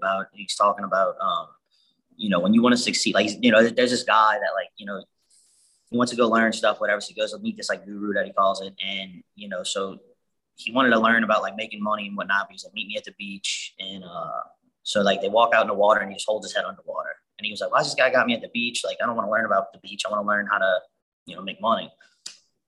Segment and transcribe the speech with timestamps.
[0.00, 1.46] about he's talking about um,
[2.16, 4.68] you know when you want to succeed like you know there's this guy that like
[4.76, 5.02] you know
[5.90, 8.12] he wants to go learn stuff whatever so he goes to meet this like guru
[8.12, 9.98] that he calls it and you know so
[10.56, 12.96] he wanted to learn about like making money and whatnot but he's like meet me
[12.96, 14.40] at the beach and uh
[14.82, 17.14] so like they walk out in the water and he just holds his head underwater
[17.38, 19.16] and he was like why this guy got me at the beach like I don't
[19.16, 20.78] want to learn about the beach I want to learn how to
[21.26, 21.90] you know make money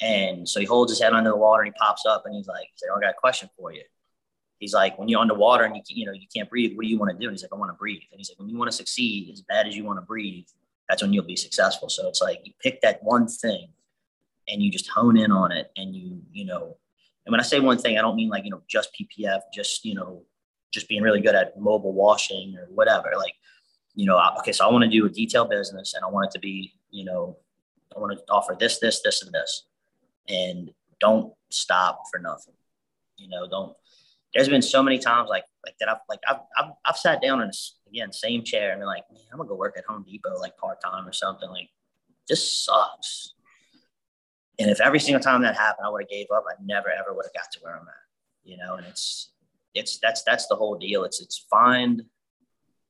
[0.03, 2.49] and so he holds his head under the water and he pops up and he's
[2.49, 3.83] like, he's like, oh, I got a question for you.
[4.62, 6.98] He's like, when you're underwater and you, you know, you can't breathe, what do you
[6.98, 7.26] want to do?
[7.26, 8.02] And he's like, I want to breathe.
[8.12, 10.46] And he's like, when you want to succeed as bad as you want to breathe,
[10.89, 11.89] that's when you'll be successful.
[11.89, 13.68] So it's like you pick that one thing
[14.48, 16.76] and you just hone in on it and you, you know,
[17.26, 19.84] and when I say one thing, I don't mean like, you know, just PPF, just,
[19.84, 20.22] you know,
[20.70, 23.12] just being really good at mobile washing or whatever.
[23.17, 23.34] Like,
[23.94, 26.32] you know, okay, so I want to do a detail business and I want it
[26.32, 27.36] to be, you know,
[27.96, 29.64] I want to offer this, this, this, and this
[30.29, 30.70] and
[31.00, 32.55] don't stop for nothing.
[33.17, 33.77] You know, don't.
[34.34, 35.89] There's been so many times like like that.
[35.89, 37.53] I've like I've I've, I've sat down in a,
[37.89, 40.56] again same chair and been like, man, I'm gonna go work at Home Depot like
[40.56, 41.48] part time or something.
[41.48, 41.69] Like,
[42.29, 43.34] this sucks.
[44.59, 47.15] And if every single time that happened, I would have gave up, I never ever
[47.15, 47.95] would have got to where I'm at.
[48.45, 49.33] You know, and it's
[49.75, 51.05] it's that's that's the whole deal.
[51.05, 52.03] It's it's find,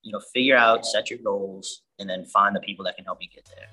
[0.03, 3.19] you know, figure out, set your goals, and then find the people that can help
[3.20, 3.69] you get there.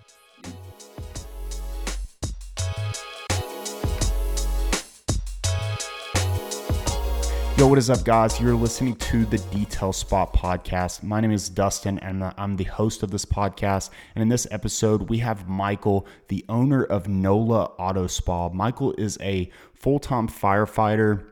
[7.60, 8.40] Yo, what is up, guys?
[8.40, 11.04] You're listening to the Detail Spot podcast.
[11.04, 13.90] My name is Dustin, and I'm the host of this podcast.
[14.16, 18.48] And in this episode, we have Michael, the owner of NOLA Auto Spa.
[18.48, 21.26] Michael is a full time firefighter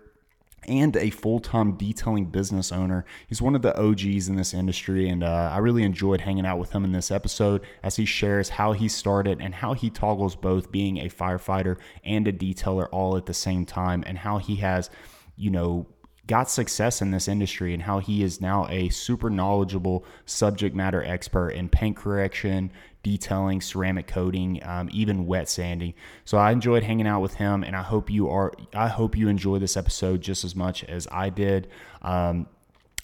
[0.68, 3.06] and a full time detailing business owner.
[3.30, 6.60] He's one of the OGs in this industry, and uh, I really enjoyed hanging out
[6.60, 10.36] with him in this episode as he shares how he started and how he toggles
[10.36, 14.58] both being a firefighter and a detailer all at the same time, and how he
[14.58, 14.90] has,
[15.38, 15.88] you know,
[16.28, 21.04] got success in this industry and how he is now a super knowledgeable subject matter
[21.04, 25.94] expert in paint correction, detailing, ceramic coating, um, even wet sanding.
[26.26, 28.54] So I enjoyed hanging out with him, and I hope you are.
[28.74, 31.70] I hope you enjoy this episode just as much as I did.
[32.02, 32.48] Um,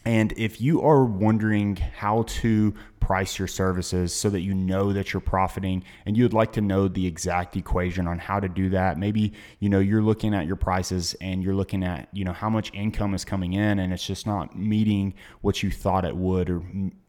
[0.06, 2.74] and if you are wondering how to
[3.04, 6.88] price your services so that you know that you're profiting and you'd like to know
[6.88, 8.98] the exact equation on how to do that.
[8.98, 12.50] Maybe you know you're looking at your prices and you're looking at you know how
[12.50, 16.50] much income is coming in and it's just not meeting what you thought it would
[16.50, 16.64] or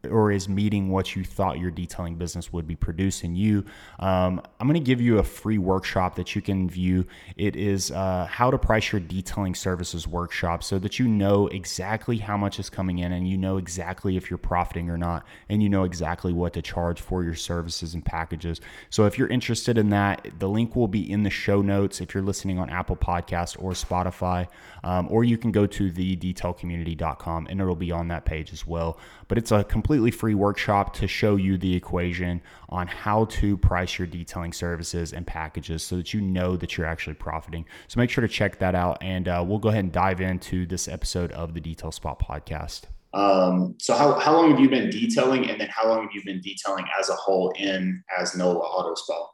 [0.09, 3.63] or is meeting what you thought your detailing business would be producing you.
[3.99, 7.05] Um, i'm going to give you a free workshop that you can view.
[7.37, 12.17] It is uh, how to price your detailing services workshop so that you know exactly
[12.17, 15.63] how much is coming in and you know exactly if you're profiting or not and
[15.63, 18.59] you know exactly what to charge for your services and packages.
[18.89, 22.13] So if you're interested in that, the link will be in the show notes if
[22.13, 24.47] you're listening on Apple Podcast or Spotify,
[24.83, 28.99] um, or you can go to thedetailcommunity.com and it'll be on that page as well.
[29.27, 33.97] But it's a completely free workshop to show you the equation on how to price
[33.97, 37.65] your detailing services and packages so that you know that you're actually profiting.
[37.87, 40.65] So make sure to check that out, and uh, we'll go ahead and dive into
[40.65, 42.83] this episode of the Detail Spot podcast.
[43.15, 46.21] Um, so how, how long have you been detailing and then how long have you
[46.25, 49.29] been detailing as a whole in as NOLA Auto Spa?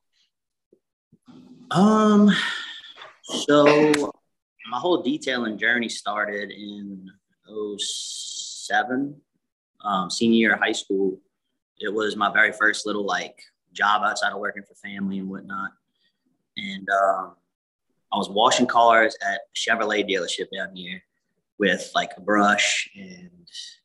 [1.72, 2.30] Um,
[3.24, 3.92] so
[4.70, 7.10] my whole detailing journey started in
[7.48, 9.20] 07,
[9.84, 11.20] um, senior year of high school.
[11.80, 13.42] It was my very first little like
[13.74, 15.72] job outside of working for family and whatnot.
[16.56, 17.36] And um,
[18.14, 21.02] I was washing cars at Chevrolet dealership down here
[21.62, 23.30] with like a brush and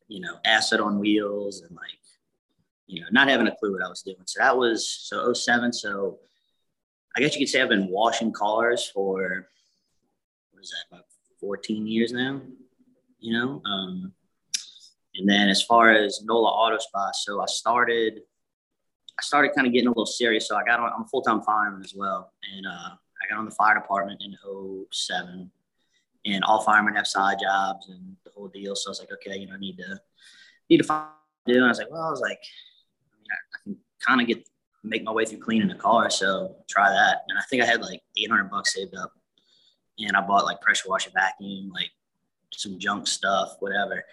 [0.08, 2.00] you know acid on wheels and like
[2.86, 4.16] you know not having a clue what I was doing.
[4.24, 5.74] So that was so 07.
[5.74, 6.18] So
[7.14, 9.48] I guess you could say I've been washing cars for
[10.50, 11.04] what is that about
[11.38, 12.40] 14 years now.
[13.18, 14.12] You know, um,
[15.14, 18.20] and then as far as NOLA Auto Spa, so I started
[19.18, 20.48] I started kind of getting a little serious.
[20.48, 23.38] So I got on, I'm a full time fireman as well, and uh, I got
[23.38, 24.34] on the fire department in
[24.92, 25.50] 07
[26.26, 28.74] and all firemen have side jobs and the whole deal.
[28.74, 30.00] So I was like, okay, you know, I need to
[30.68, 31.06] need to find
[31.46, 31.54] do.
[31.54, 32.40] And I was like, well, I was like,
[33.12, 33.76] I, mean, I, can
[34.06, 34.48] kind of get
[34.84, 37.22] make my way through cleaning a car, so try that.
[37.28, 39.12] And I think I had like 800 bucks saved up,
[39.98, 41.90] and I bought like pressure washer vacuum, like
[42.52, 44.04] some junk stuff, whatever.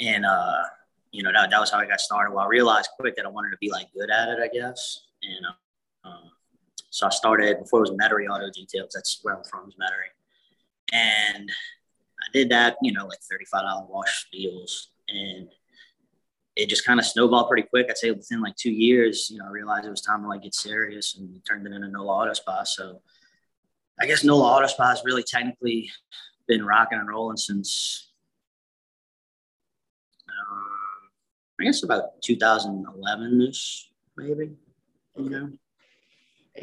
[0.00, 0.62] And uh,
[1.12, 2.34] you know, that, that was how I got started.
[2.34, 5.00] Well, I realized quick that I wanted to be like good at it, I guess.
[5.22, 6.30] And uh, um,
[6.90, 8.90] so I started before it was Metairie Auto Details.
[8.94, 10.13] That's where I'm from, is Metairie
[10.92, 11.50] and
[12.20, 14.88] I did that, you know, like $35 wash deals.
[15.08, 15.48] And
[16.56, 17.86] it just kind of snowballed pretty quick.
[17.90, 20.42] I'd say within like two years, you know, I realized it was time to like
[20.42, 22.62] get serious and turned it into NOLA Auto Spa.
[22.64, 23.00] So
[24.00, 25.90] I guess NOLA Auto Spa has really technically
[26.46, 28.12] been rocking and rolling since
[30.28, 30.64] um,
[31.60, 34.52] I guess about 2011 ish, maybe.
[35.16, 35.50] You know,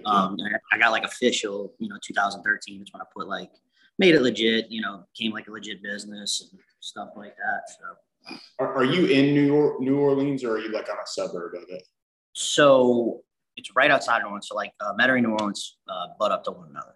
[0.06, 0.38] um,
[0.72, 3.52] I got like official, you know, 2013 is when I put like
[4.02, 4.70] made it legit.
[4.70, 7.62] You know, came like a legit business and stuff like that.
[7.70, 11.08] So, are, are you in New York, New Orleans, or are you like on a
[11.08, 11.84] suburb of it?
[12.34, 13.22] So
[13.56, 14.48] it's right outside of New Orleans.
[14.50, 16.96] So like uh, Metairie, New Orleans, uh, butt up to one another.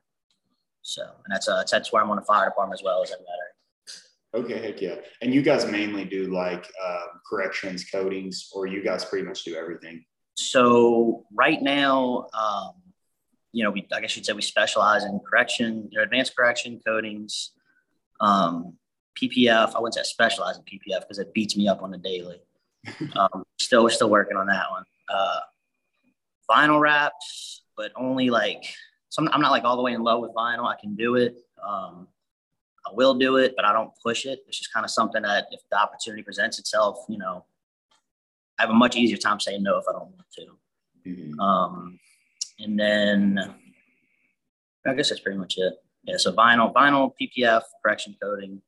[0.81, 3.17] So, and that's uh, that's where I'm on the fire department as well as in
[3.17, 4.43] Metairie.
[4.43, 4.95] Okay, heck yeah.
[5.21, 9.55] And you guys mainly do like uh, corrections, coatings, or you guys pretty much do
[9.55, 10.03] everything?
[10.35, 12.73] So right now, um,
[13.55, 16.81] you know, we I guess you'd say we specialize in correction, you know, advanced correction,
[16.85, 17.51] coatings,
[18.19, 18.73] um,
[19.17, 19.73] PPF.
[19.73, 22.41] I wouldn't say I specialize in PPF because it beats me up on the daily.
[23.15, 24.83] Um, still, we're still working on that one.
[25.09, 25.39] Uh,
[26.51, 28.63] vinyl wraps, but only like
[29.09, 29.27] some.
[29.31, 30.67] I'm not like all the way in love with vinyl.
[30.67, 31.35] I can do it.
[31.67, 32.07] Um,
[32.85, 34.43] I will do it, but I don't push it.
[34.47, 37.45] It's just kind of something that if the opportunity presents itself, you know,
[38.59, 41.09] I have a much easier time saying no if I don't want to.
[41.09, 41.39] Mm-hmm.
[41.39, 41.99] Um,
[42.59, 43.55] and then
[44.85, 45.73] I guess that's pretty much it.
[46.03, 46.17] Yeah.
[46.17, 48.61] So vinyl, vinyl, PPF, correction coating,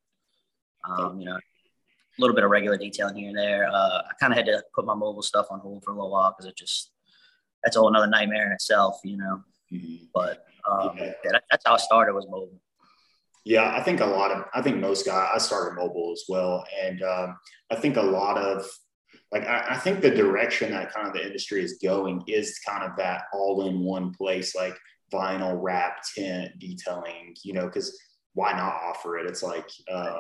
[0.88, 3.68] um, you know, a little bit of regular detailing here and there.
[3.68, 6.12] Uh, I kind of had to put my mobile stuff on hold for a little
[6.12, 6.92] while because it just,
[7.64, 9.44] that's all another nightmare in itself, you know.
[9.72, 10.06] Mm-hmm.
[10.14, 11.14] But um, yeah.
[11.24, 12.60] yeah that, that's how I started was mobile.
[13.46, 16.66] Yeah, I think a lot of, I think most guys, I started mobile as well.
[16.84, 17.38] And um,
[17.72, 18.66] I think a lot of
[19.32, 22.84] like I, I, think the direction that kind of the industry is going is kind
[22.84, 24.78] of that all in one place, like
[25.14, 27.98] vinyl wrap tint detailing, you know, because
[28.34, 29.26] why not offer it?
[29.26, 30.20] It's like uh,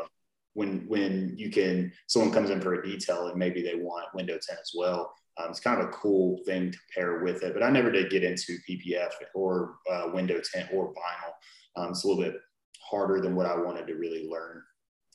[0.54, 4.33] when when you can someone comes in for a detail and maybe they want window
[4.33, 5.13] tint as well.
[5.38, 8.09] Um, it's kind of a cool thing to pair with it, but I never did
[8.09, 11.81] get into PPF or uh, window tint or vinyl.
[11.81, 12.36] Um, it's a little bit
[12.81, 14.63] harder than what I wanted to really learn.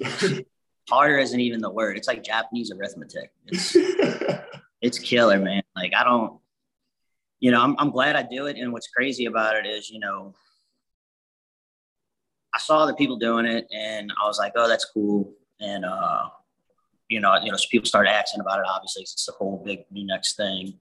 [0.88, 1.96] harder isn't even the word.
[1.96, 3.32] It's like Japanese arithmetic.
[3.46, 3.76] It's
[4.81, 5.62] it's killer, man.
[5.76, 6.38] Like I don't,
[7.40, 8.56] you know, I'm I'm glad I do it.
[8.56, 10.34] And what's crazy about it is, you know,
[12.55, 15.32] I saw the people doing it, and I was like, oh, that's cool.
[15.61, 16.29] And uh,
[17.08, 18.67] you know, you know, so people started asking about it.
[18.69, 20.75] Obviously, it's the whole big new next thing,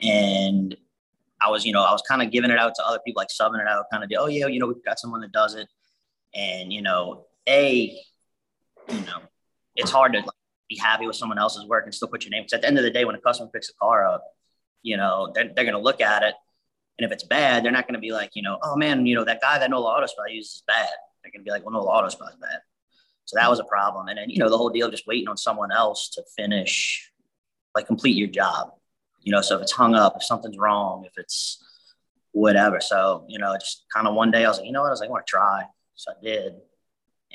[0.00, 0.76] and
[1.42, 3.28] I was, you know, I was kind of giving it out to other people, like
[3.28, 5.68] subbing it out, kind of, oh yeah, you know, we've got someone that does it,
[6.34, 7.98] and you know, a,
[8.88, 9.20] you know,
[9.76, 10.28] it's hard to like,
[10.68, 12.42] be happy with someone else's work and still put your name.
[12.42, 14.24] Because at the end of the day, when a customer picks a car up,
[14.82, 16.34] you know, they're, they're going to look at it.
[16.98, 19.14] And if it's bad, they're not going to be like, you know, oh man, you
[19.14, 20.88] know, that guy that NOLA Auto Spa uses is bad.
[21.22, 22.60] They're going to be like, well, NOLA is bad.
[23.24, 24.08] So that was a problem.
[24.08, 27.10] And then, you know, the whole deal of just waiting on someone else to finish,
[27.74, 28.72] like complete your job,
[29.22, 31.62] you know, so if it's hung up, if something's wrong, if it's
[32.32, 32.80] whatever.
[32.80, 34.90] So, you know, just kind of one day I was like, you know what, I
[34.90, 35.62] was like, I want to try.
[35.94, 36.54] So I did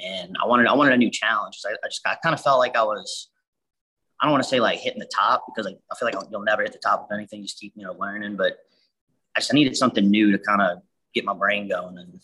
[0.04, 1.60] and I wanted I wanted a new challenge.
[1.66, 3.30] I, I just I kind of felt like I was
[4.20, 6.44] I don't want to say like hitting the top because like, I feel like you'll
[6.44, 7.44] never hit the top of anything.
[7.44, 8.58] Just keep you know learning, but
[9.36, 10.80] I just I needed something new to kind of
[11.14, 12.20] get my brain going and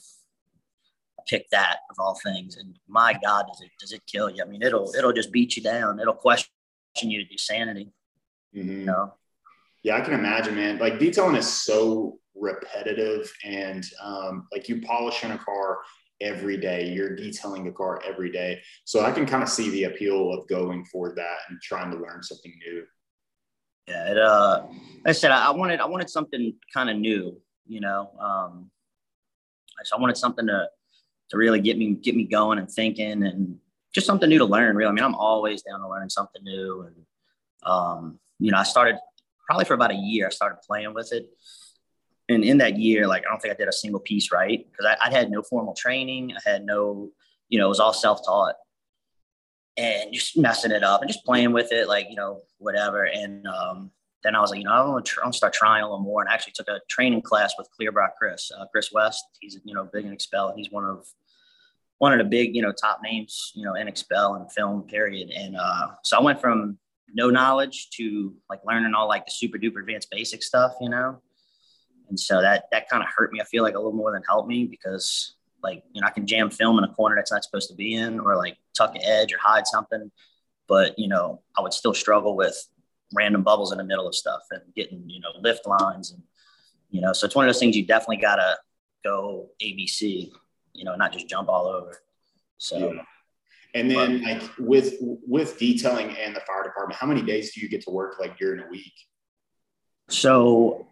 [1.20, 2.58] I picked that of all things.
[2.58, 4.44] And my God, does it does it kill you?
[4.44, 6.00] I mean, it'll it'll just beat you down.
[6.00, 6.50] It'll question
[7.04, 7.92] you to your sanity.
[8.56, 8.80] Mm-hmm.
[8.82, 9.14] You know?
[9.84, 10.78] Yeah, I can imagine, man.
[10.78, 15.80] Like detailing is so repetitive and um, like you polishing a car
[16.22, 16.90] every day.
[16.90, 18.62] You're detailing the car every day.
[18.86, 21.98] So I can kind of see the appeal of going for that and trying to
[21.98, 22.84] learn something new.
[23.88, 27.82] Yeah, it, uh, like I said, I wanted I wanted something kind of new, you
[27.82, 28.12] know.
[28.20, 28.70] Um,
[29.84, 30.70] so I wanted something to
[31.32, 33.58] to really get me get me going and thinking, and
[33.94, 34.76] just something new to learn.
[34.76, 36.96] Really, I mean, I'm always down to learn something new, and
[37.64, 38.98] um, you know, I started
[39.48, 40.28] probably for about a year.
[40.28, 41.28] I started playing with it,
[42.32, 44.86] and in that year, like I don't think I did a single piece right because
[44.86, 46.34] I, I, had no formal training.
[46.36, 47.10] I had no,
[47.50, 48.56] you know, it was all self taught,
[49.78, 53.04] and just messing it up and just playing with it, like you know, whatever.
[53.04, 53.92] And um,
[54.24, 56.22] then I was like, you know, I'm gonna, tr- start trying a little more.
[56.22, 59.24] And I actually took a training class with Clearbrock Chris, uh, Chris West.
[59.40, 61.06] He's you know big in XPEL, he's one of
[61.98, 65.30] one of the big you know top names you know in XPEL and film period.
[65.32, 66.78] And uh, so I went from
[67.14, 71.22] no knowledge to like learning all like the super duper advanced basic stuff, you know
[72.12, 73.42] and so that that kind of hurt me.
[73.42, 76.28] I feel like a little more than helped me because like you know I can
[76.28, 79.02] jam film in a corner that's not supposed to be in, or like tuck an
[79.04, 80.12] edge or hide something,
[80.68, 82.68] but you know I would still struggle with
[83.14, 86.22] random bubbles in the middle of stuff and getting you know lift lines and
[86.90, 88.58] you know so it's one of those things you definitely gotta
[89.04, 90.32] go ABC,
[90.74, 92.02] you know, not just jump all over.
[92.58, 92.94] So.
[92.94, 93.02] Yeah.
[93.74, 97.62] And then, but, like with with detailing and the fire department, how many days do
[97.62, 98.92] you get to work like during a week?
[100.10, 100.88] So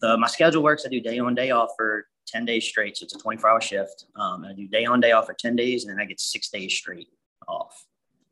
[0.00, 0.84] the, my schedule works.
[0.86, 2.96] I do day on, day off for 10 days straight.
[2.96, 4.06] So it's a 24 hour shift.
[4.16, 6.20] Um, and I do day on, day off for 10 days, and then I get
[6.20, 7.08] six days straight
[7.46, 7.86] off.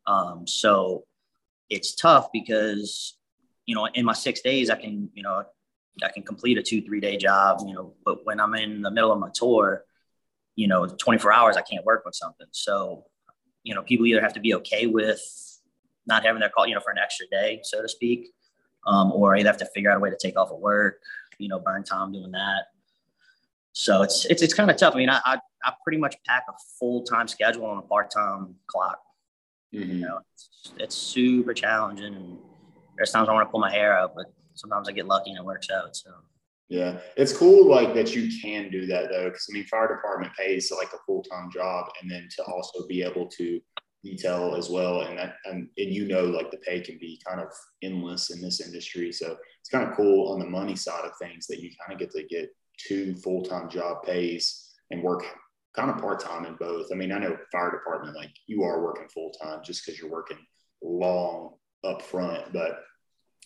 [0.06, 1.04] Um, so
[1.68, 3.16] it's tough because,
[3.64, 5.44] you know, in my six days, I can, you know,
[6.04, 8.90] I can complete a two, three day job, you know, but when I'm in the
[8.90, 9.84] middle of my tour,
[10.54, 12.46] you know, 24 hours, I can't work with something.
[12.52, 13.04] So,
[13.62, 15.20] you know, people either have to be okay with
[16.06, 18.28] not having their call, you know, for an extra day, so to speak,
[18.86, 21.00] um, or either have to figure out a way to take off of work,
[21.38, 22.66] you know, burn time doing that.
[23.72, 24.94] So it's it's it's kind of tough.
[24.94, 28.10] I mean, I, I, I pretty much pack a full time schedule on a part
[28.10, 28.98] time clock.
[29.74, 29.90] Mm-hmm.
[29.90, 32.38] You know, it's, it's, super challenging, and
[32.96, 35.38] there's times I want to pull my hair out, but sometimes I get lucky and
[35.38, 35.94] it works out.
[35.94, 36.10] So.
[36.68, 40.32] Yeah, it's cool like that you can do that though, because I mean, fire department
[40.36, 43.60] pays like a full time job, and then to also be able to
[44.06, 47.40] detail as well, and that and, and you know like the pay can be kind
[47.40, 47.48] of
[47.82, 51.46] endless in this industry, so it's kind of cool on the money side of things
[51.46, 55.24] that you kind of get to get two full time job pays and work
[55.74, 56.86] kind of part time in both.
[56.92, 60.10] I mean, I know fire department like you are working full time just because you're
[60.10, 60.38] working
[60.82, 62.80] long up front, but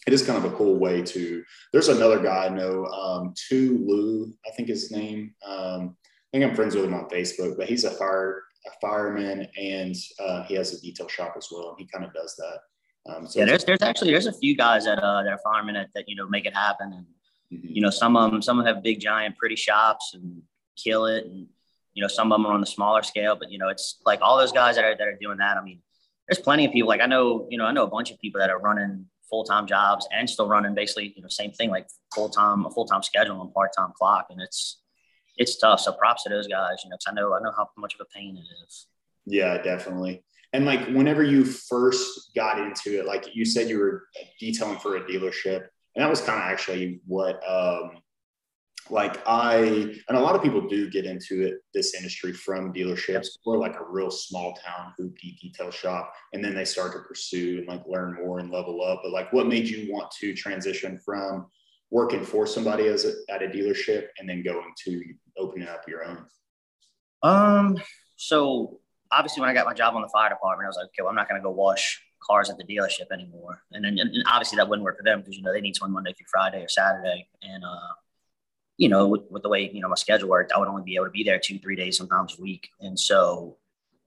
[0.06, 1.42] it is kind of a cool way to.
[1.72, 5.34] There's another guy I know, um, Tu Lu, I think his name.
[5.44, 5.96] Um,
[6.32, 9.96] I think I'm friends with him on Facebook, but he's a fire a fireman and
[10.18, 11.70] uh, he has a detail shop as well.
[11.70, 12.58] And He kind of does that.
[13.08, 15.74] Um, so yeah, there's there's actually there's a few guys that uh, that are firemen
[15.74, 17.06] that, that you know make it happen, and
[17.52, 17.74] mm-hmm.
[17.74, 20.42] you know some of them some of them have big giant pretty shops and
[20.76, 21.46] kill it, and
[21.94, 24.20] you know some of them are on the smaller scale, but you know it's like
[24.20, 25.56] all those guys that are that are doing that.
[25.56, 25.80] I mean,
[26.28, 28.40] there's plenty of people like I know you know I know a bunch of people
[28.40, 31.86] that are running full time jobs and still running basically you know same thing like
[32.14, 34.79] full time a full time schedule and part time clock, and it's
[35.40, 35.80] it's tough.
[35.80, 38.00] So props to those guys, you know, because I know I know how much of
[38.00, 38.86] a pain it is.
[39.26, 40.22] Yeah, definitely.
[40.52, 44.04] And like whenever you first got into it, like you said, you were
[44.38, 45.66] detailing for a dealership,
[45.96, 48.02] and that was kind of actually what um,
[48.90, 53.28] like I and a lot of people do get into it this industry from dealerships
[53.46, 57.58] or like a real small town hoopty detail shop and then they start to pursue
[57.58, 60.98] and like learn more and level up but like what made you want to transition
[61.04, 61.46] from
[61.90, 65.02] working for somebody as a, at a dealership and then going to
[65.36, 66.24] opening up your own
[67.22, 67.78] um
[68.16, 68.78] so
[69.10, 71.08] obviously when i got my job on the fire department i was like okay well
[71.08, 74.56] i'm not going to go wash cars at the dealership anymore and then and obviously
[74.56, 76.68] that wouldn't work for them because you know they need someone monday through friday or
[76.68, 77.94] saturday and uh
[78.80, 80.94] you know, with, with, the way, you know, my schedule worked, I would only be
[80.94, 82.70] able to be there two, three days, sometimes a week.
[82.80, 83.58] And so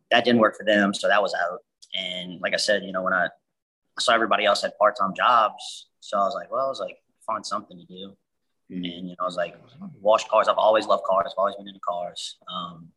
[0.10, 0.96] that didn't work for them.
[0.96, 1.60] So that was out.
[1.94, 5.90] And like I said, you know, when I, I saw everybody else had part-time jobs,
[6.00, 8.16] so I was like, well, I was like, find something to do.
[8.72, 8.86] Mm-hmm.
[8.86, 9.56] And, you know, I was like,
[10.00, 10.48] wash cars.
[10.48, 11.28] I've always loved cars.
[11.28, 12.38] I've always been into cars.
[12.48, 12.90] Um,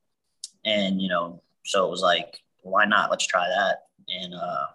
[0.64, 3.10] and, you know, so it was like, why not?
[3.10, 3.82] Let's try that.
[4.08, 4.66] And uh,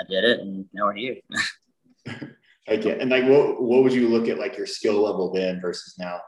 [0.00, 1.16] I did it and now we're here.
[2.68, 2.92] Yeah.
[3.00, 6.20] And like, what, what would you look at like your skill level then versus now?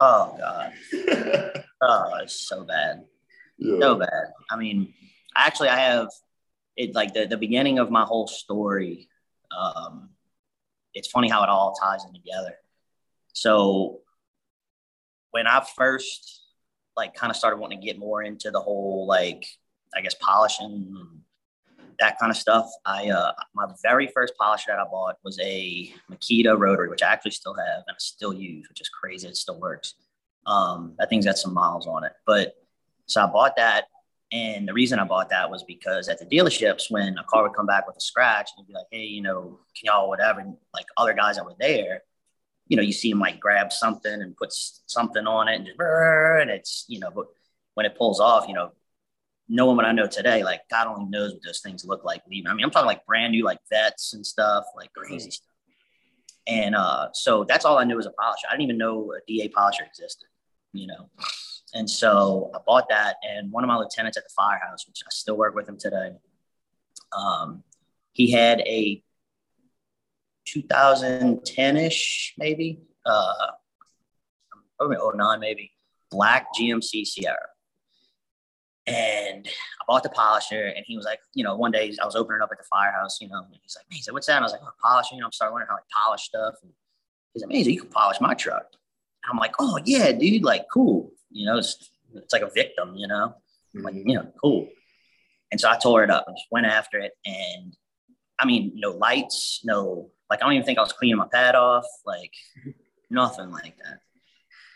[0.00, 0.72] Oh God.
[1.82, 3.04] oh, it's so bad.
[3.58, 3.80] Yeah.
[3.80, 4.32] So bad.
[4.50, 4.94] I mean,
[5.34, 6.08] actually I have
[6.76, 9.08] it like the, the beginning of my whole story.
[9.56, 10.10] Um,
[10.94, 12.54] it's funny how it all ties in together.
[13.32, 14.00] So
[15.30, 16.42] when I first
[16.96, 19.46] like kind of started wanting to get more into the whole like
[19.94, 21.20] I guess polishing and
[21.98, 22.68] that kind of stuff.
[22.84, 27.12] I uh, my very first polisher that I bought was a Makita rotary, which I
[27.12, 29.28] actually still have and I still use, which is crazy.
[29.28, 29.94] It still works.
[30.46, 32.54] Um, that thing's got some miles on it, but
[33.06, 33.84] so I bought that.
[34.30, 37.54] And the reason I bought that was because at the dealerships, when a car would
[37.54, 40.56] come back with a scratch, and be like, "Hey, you know, can y'all whatever?" And
[40.74, 42.02] like other guys that were there,
[42.66, 45.80] you know, you see them like grab something and put something on it, and just
[45.80, 47.26] and it's you know, but
[47.74, 48.72] when it pulls off, you know,
[49.48, 52.48] knowing what I know today, like God only knows what those things look like leaving.
[52.48, 55.46] I mean, I'm talking like brand new, like Vettes and stuff, like crazy stuff.
[56.46, 58.46] And uh, so that's all I knew as a polisher.
[58.48, 60.28] I didn't even know a DA polisher existed,
[60.72, 61.08] you know.
[61.74, 65.10] And so I bought that, and one of my lieutenants at the firehouse, which I
[65.10, 66.12] still work with him today,
[67.16, 67.62] um,
[68.12, 69.02] he had a
[70.46, 73.32] 2010-ish, maybe, uh,
[74.80, 75.72] 09 maybe,
[76.10, 77.48] black GMC Sierra
[78.88, 82.16] and I bought the polisher, and he was like, you know, one day I was
[82.16, 84.36] opening up at the firehouse, you know, and he's like, man, he said, what's that?
[84.36, 85.16] And I was like, oh, polishing.
[85.16, 86.54] You know, I'm starting learning how to polish stuff.
[86.62, 86.72] And
[87.34, 88.66] he's like, man, you can polish my truck.
[89.24, 91.12] And I'm like, oh yeah, dude, like cool.
[91.30, 93.34] You know, it's, it's like a victim, you know,
[93.74, 94.08] I'm like, mm-hmm.
[94.08, 94.68] you know, cool.
[95.50, 97.12] And so I tore it up and just went after it.
[97.24, 97.76] And
[98.38, 101.54] I mean, no lights, no, like, I don't even think I was cleaning my pad
[101.54, 102.32] off, like
[103.10, 104.00] nothing like that.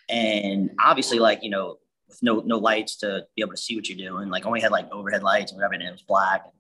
[0.09, 1.79] And obviously, like, you know,
[2.13, 4.29] with no no lights to be able to see what you're doing.
[4.29, 6.53] Like only had like overhead lights and whatever, and it was black and,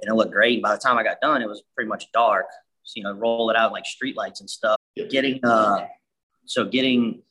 [0.00, 0.62] and it looked great.
[0.62, 2.46] By the time I got done, it was pretty much dark.
[2.82, 4.76] So, you know, roll it out like street lights and stuff.
[5.10, 5.86] Getting uh,
[6.44, 7.22] so getting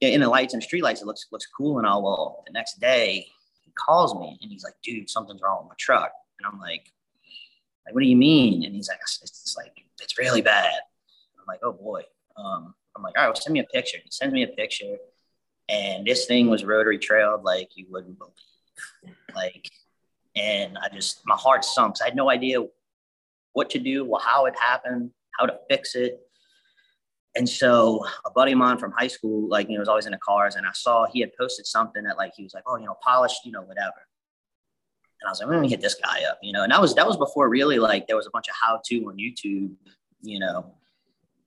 [0.00, 2.02] in the lights and street lights, it looks looks cool and all.
[2.02, 3.26] Well, the next day
[3.62, 6.92] he calls me and he's like, "Dude, something's wrong with my truck," and I'm like,
[7.86, 8.64] Like, what do you mean?
[8.64, 10.78] And he's like, it's, it's like, it's really bad.
[11.38, 12.02] I'm like, oh boy.
[12.36, 13.98] Um, I'm like, all right, well, send me a picture.
[14.02, 14.96] He sends me a picture,
[15.68, 19.16] and this thing was rotary trailed like you wouldn't believe.
[19.34, 19.70] Like,
[20.36, 21.96] and I just, my heart sunk.
[22.00, 22.64] I had no idea
[23.52, 26.20] what to do, well, how it happened, how to fix it.
[27.36, 30.12] And so a buddy of mine from high school, like, you know, was always in
[30.12, 32.76] the cars and I saw he had posted something that like, he was like, oh,
[32.76, 33.94] you know, polished, you know, whatever.
[35.20, 36.94] And I was like, let me hit this guy up, you know, and that was,
[36.96, 39.74] that was before really like there was a bunch of how to on YouTube,
[40.22, 40.74] you know,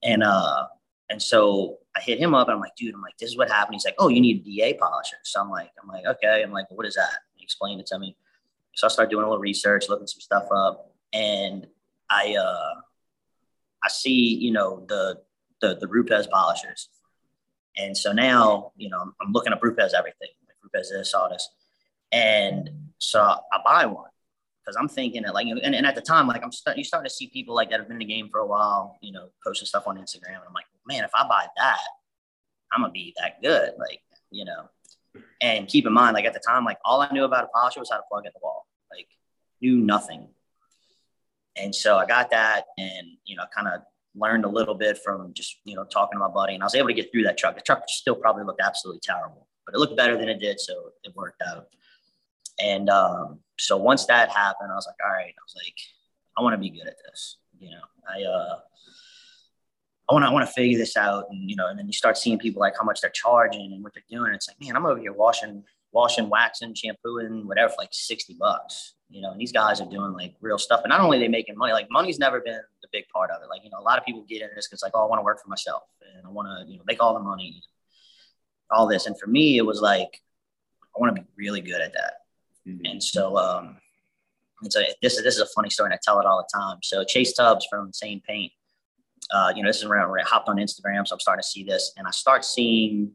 [0.02, 0.66] and, uh,
[1.10, 3.50] and so I hit him up and I'm like, dude, I'm like, this is what
[3.50, 3.74] happened.
[3.74, 5.16] He's like, oh, you need a DA polisher.
[5.22, 6.42] So I'm like, I'm like, okay.
[6.42, 7.18] I'm like, what is that?
[7.34, 8.16] He explained it to me.
[8.74, 10.92] So I started doing a little research, looking some stuff up.
[11.12, 11.66] And
[12.10, 12.80] I, uh,
[13.84, 15.20] I see, you know, the,
[15.64, 16.88] the, the Rupes polishers.
[17.76, 21.48] And so now, you know, I'm, looking at Rupes everything, like Rupes this, all this.
[22.12, 24.10] And so I buy one
[24.60, 27.10] because I'm thinking that like, and, and at the time, like I'm you start to
[27.10, 29.66] see people like that have been in the game for a while, you know, posting
[29.66, 30.36] stuff on Instagram.
[30.36, 31.80] And I'm like, man, if I buy that,
[32.72, 33.72] I'm gonna be that good.
[33.78, 34.68] Like, you know,
[35.40, 37.80] and keep in mind, like at the time, like all I knew about a polisher
[37.80, 39.08] was how to plug in the wall, like
[39.60, 40.28] knew nothing.
[41.56, 43.82] And so I got that and, you know, kind of
[44.14, 46.74] learned a little bit from just, you know, talking to my buddy and I was
[46.74, 47.56] able to get through that truck.
[47.56, 50.60] The truck still probably looked absolutely terrible, but it looked better than it did.
[50.60, 51.68] So it worked out.
[52.62, 55.74] And um, so once that happened, I was like, all right, I was like,
[56.36, 57.38] I want to be good at this.
[57.58, 58.58] You know, I, uh,
[60.08, 61.26] I want to, I want to figure this out.
[61.30, 63.82] And, you know, and then you start seeing people like how much they're charging and
[63.82, 64.32] what they're doing.
[64.34, 68.94] It's like, man, I'm over here washing, washing, waxing, shampooing, whatever, for like 60 bucks,
[69.08, 70.82] you know, and these guys are doing like real stuff.
[70.84, 72.60] And not only they making money, like money's never been
[72.94, 73.48] big part of it.
[73.50, 75.18] Like, you know, a lot of people get into this because like, oh, I want
[75.18, 75.82] to work for myself
[76.16, 77.60] and I want to, you know, make all the money,
[78.70, 79.06] all this.
[79.06, 80.20] And for me, it was like,
[80.96, 82.14] I want to be really good at that.
[82.66, 82.86] Mm-hmm.
[82.86, 83.76] And so, um,
[84.62, 86.58] it's a, this is, this is a funny story and I tell it all the
[86.58, 86.78] time.
[86.82, 88.52] So Chase Tubbs from Sane Paint,
[89.32, 91.06] uh, you know, this is around where I hopped on Instagram.
[91.06, 93.10] So I'm starting to see this and I start seeing,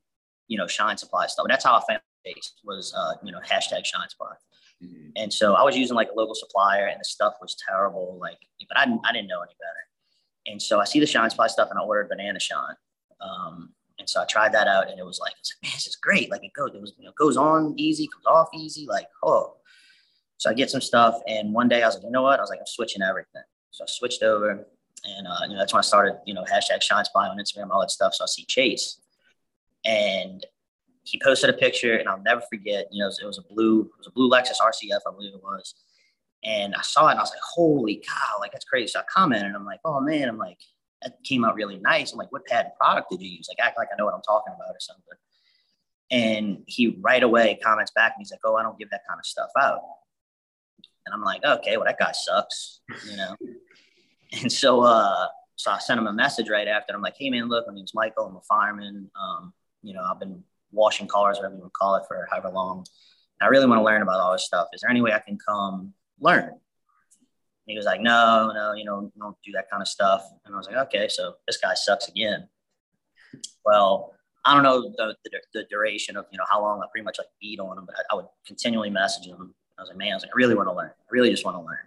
[0.48, 1.46] you know, shine supply stuff.
[1.46, 4.34] And that's how I found Chase was, uh, you know, hashtag shine supply.
[4.84, 5.10] Mm-hmm.
[5.16, 8.18] And so I was using like a local supplier and the stuff was terrible.
[8.20, 8.38] Like,
[8.68, 10.52] but I, I didn't know any better.
[10.52, 12.76] And so I see the shine supply stuff and I ordered banana shine.
[13.22, 15.88] Um, and so I tried that out and it was like, was like man, this
[15.88, 16.32] is great.
[16.32, 18.88] Like it goes, it was, you know, goes on easy, comes off easy.
[18.88, 19.56] Like, oh,
[20.38, 21.20] so I get some stuff.
[21.28, 22.40] And one day I was like, you know what?
[22.40, 23.44] I was like, I'm switching everything.
[23.72, 26.82] So I switched over and, uh, you know, that's when I started, you know, hashtag
[26.82, 28.14] shine supply on Instagram, all that stuff.
[28.14, 29.02] So I see Chase
[29.86, 30.46] and
[31.04, 33.54] he posted a picture and I'll never forget, you know, it was, it was a
[33.54, 35.76] blue, it was a blue Lexus RCF, I believe it was.
[36.44, 38.88] And I saw it and I was like, holy cow, like that's crazy.
[38.88, 40.60] So I commented and I'm like, oh man, I'm like,
[41.02, 42.12] that came out really nice.
[42.12, 43.48] I'm like, what patent product did you use?
[43.50, 45.04] Like, act like I know what I'm talking about or something.
[46.12, 49.20] And he right away comments back and he's like, oh, I don't give that kind
[49.20, 49.82] of stuff out.
[51.06, 53.36] And I'm like, okay, well, that guy sucks, you know?
[54.42, 56.94] and so, uh, so I sent him a message right after.
[56.94, 58.26] I'm like, hey, man, look, my name's Michael.
[58.26, 59.10] I'm a fireman.
[59.20, 62.86] Um, you know, I've been washing cars, whatever you would call it, for however long.
[63.40, 64.68] And I really want to learn about all this stuff.
[64.74, 66.52] Is there any way I can come learn?
[67.70, 70.24] he was like, no, no, you know, don't do that kind of stuff.
[70.44, 72.48] And I was like, okay, so this guy sucks again.
[73.64, 77.06] Well, I don't know the, the, the duration of, you know, how long I pretty
[77.06, 79.54] much like beat on him, but I, I would continually message him.
[79.78, 80.90] I was like, man, I was like, I really want to learn.
[80.90, 81.78] I really just want to learn.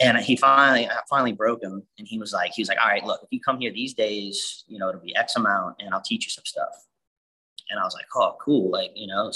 [0.00, 1.82] And he finally, I finally broke him.
[1.98, 3.94] And he was like, he was like, all right, look, if you come here these
[3.94, 6.68] days, you know, it'll be X amount and I'll teach you some stuff.
[7.70, 8.70] And I was like, oh, cool.
[8.70, 9.32] Like, you know,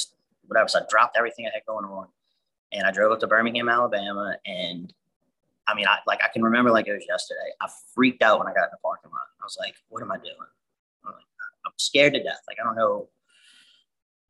[0.47, 0.68] whatever.
[0.68, 2.09] So I dropped everything I had going on
[2.75, 4.92] and I drove up to Birmingham, Alabama, and
[5.66, 7.53] I mean, I like I can remember like it was yesterday.
[7.61, 9.23] I freaked out when I got in the parking lot.
[9.40, 10.35] I was like, "What am I doing?"
[11.07, 12.40] I'm, scared to death.
[12.47, 13.09] Like I don't know.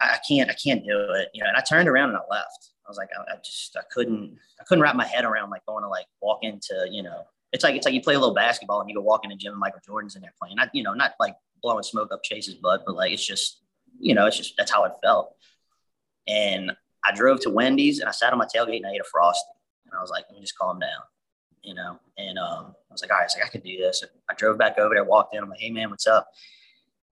[0.01, 0.51] I can't.
[0.51, 1.29] I can't do it.
[1.35, 1.49] You know.
[1.49, 2.71] And I turned around and I left.
[2.87, 4.37] I was like, I, I just I couldn't.
[4.61, 7.25] I couldn't wrap my head around like going to like walk into you know.
[7.53, 9.37] It's like it's like you play a little basketball and you go walk in the
[9.37, 10.57] gym and Michael Jordan's in there playing.
[10.57, 13.63] Not you know not like blowing smoke up Chase's butt, but like it's just
[13.99, 15.35] you know it's just that's how it felt.
[16.27, 16.73] And
[17.05, 19.51] I drove to Wendy's and I sat on my tailgate and I ate a frosty.
[19.87, 21.03] And I was like, let me just calm down
[21.65, 21.99] you know.
[22.19, 24.03] And um, I was like, all right, like, I could do this.
[24.03, 25.43] And I drove back over there, walked in.
[25.43, 26.29] I'm like, hey man, what's up?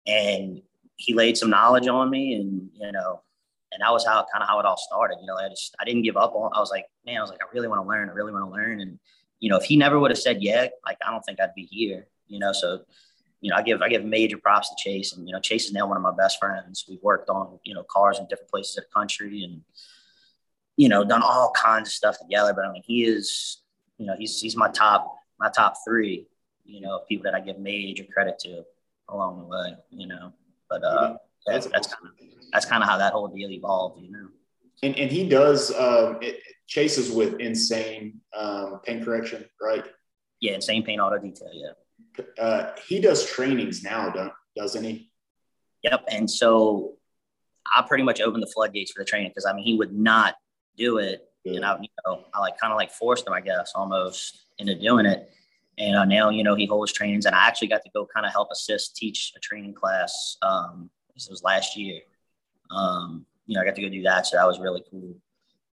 [0.06, 0.62] And
[0.98, 3.22] he laid some knowledge on me, and you know,
[3.72, 5.18] and that was how kind of how it all started.
[5.22, 6.52] You know, I just I didn't give up on.
[6.54, 8.10] I was like, man, I was like, I really want to learn.
[8.10, 8.82] I really want to learn.
[8.82, 9.00] And
[9.40, 11.66] you know, if he never would have said yeah, like I don't think I'd be
[11.66, 12.08] here.
[12.28, 12.82] You know, so
[13.42, 15.74] you know, I give I give major props to Chase, and you know, Chase is
[15.74, 16.86] now one of my best friends.
[16.88, 19.62] We've worked on you know cars in different places of the country, and
[20.78, 22.54] you know, done all kinds of stuff together.
[22.54, 23.62] But I mean, he is
[24.02, 26.28] you know, he's he's my top my top three,
[26.66, 28.64] you know, people that I give major credit to
[29.10, 30.34] along the way, you know.
[30.70, 32.14] But uh, that's that's kind of
[32.52, 34.28] that's kind of how that whole deal evolved, you know.
[34.82, 39.86] And, and he does um, it chases with insane um, paint correction, right?
[40.40, 41.52] Yeah, insane paint auto detail.
[41.54, 41.74] Yeah.
[42.40, 45.12] Uh, he does trainings now, don't, doesn't he?
[45.84, 46.06] Yep.
[46.10, 46.96] And so
[47.76, 50.36] I pretty much opened the floodgates for the training because I mean he would not
[50.78, 51.56] do it, yeah.
[51.56, 54.76] and I you know I like kind of like forced him, I guess, almost into
[54.76, 55.30] doing it.
[55.78, 58.26] And uh, now you know he holds trainings, and I actually got to go kind
[58.26, 60.38] of help assist teach a training class.
[60.42, 62.02] Um, this was last year.
[62.70, 65.16] Um, you know, I got to go do that, so that was really cool.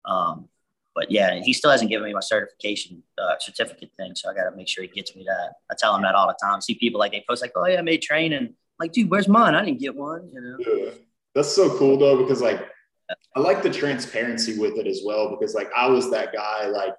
[0.05, 0.49] Um,
[0.96, 4.50] but yeah, he still hasn't given me my certification uh, certificate thing, so I got
[4.50, 5.52] to make sure he gets me that.
[5.70, 6.61] I tell him that all the time.
[6.62, 9.28] See people like they post like, "Oh yeah, I made training." I'm like, dude, where's
[9.28, 9.54] mine?
[9.54, 10.28] I didn't get one.
[10.32, 10.56] You know.
[10.59, 10.90] Yeah.
[11.35, 12.66] That's so cool though, because like
[13.37, 16.94] I like the transparency with it as well, because like I was that guy like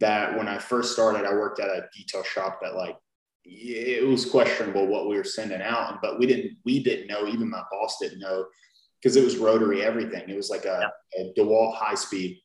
[0.00, 2.96] that when I first started, I worked at a detail shop that like
[3.44, 7.48] it was questionable what we were sending out, but we didn't we didn't know, even
[7.48, 8.44] my boss didn't know
[9.00, 10.28] because it was rotary everything.
[10.28, 11.24] It was like a, yeah.
[11.24, 12.40] a DeWalt high speed.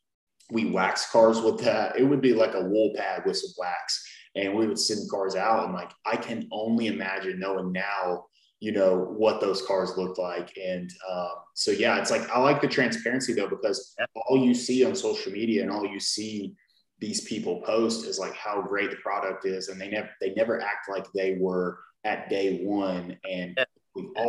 [0.54, 1.98] We wax cars with that.
[1.98, 4.06] It would be like a wool pad with some wax.
[4.36, 5.66] And we would send cars out.
[5.66, 8.26] And like I can only imagine knowing now
[8.64, 12.62] you know what those cars look like and um, so yeah it's like i like
[12.62, 13.94] the transparency though because
[14.26, 16.56] all you see on social media and all you see
[17.00, 20.62] these people post is like how great the product is and they never they never
[20.62, 23.66] act like they were at day one and yeah.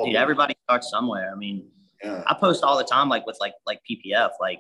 [0.04, 1.68] Dude, everybody starts somewhere i mean
[2.02, 2.24] yeah.
[2.26, 4.58] i post all the time like with like like ppf like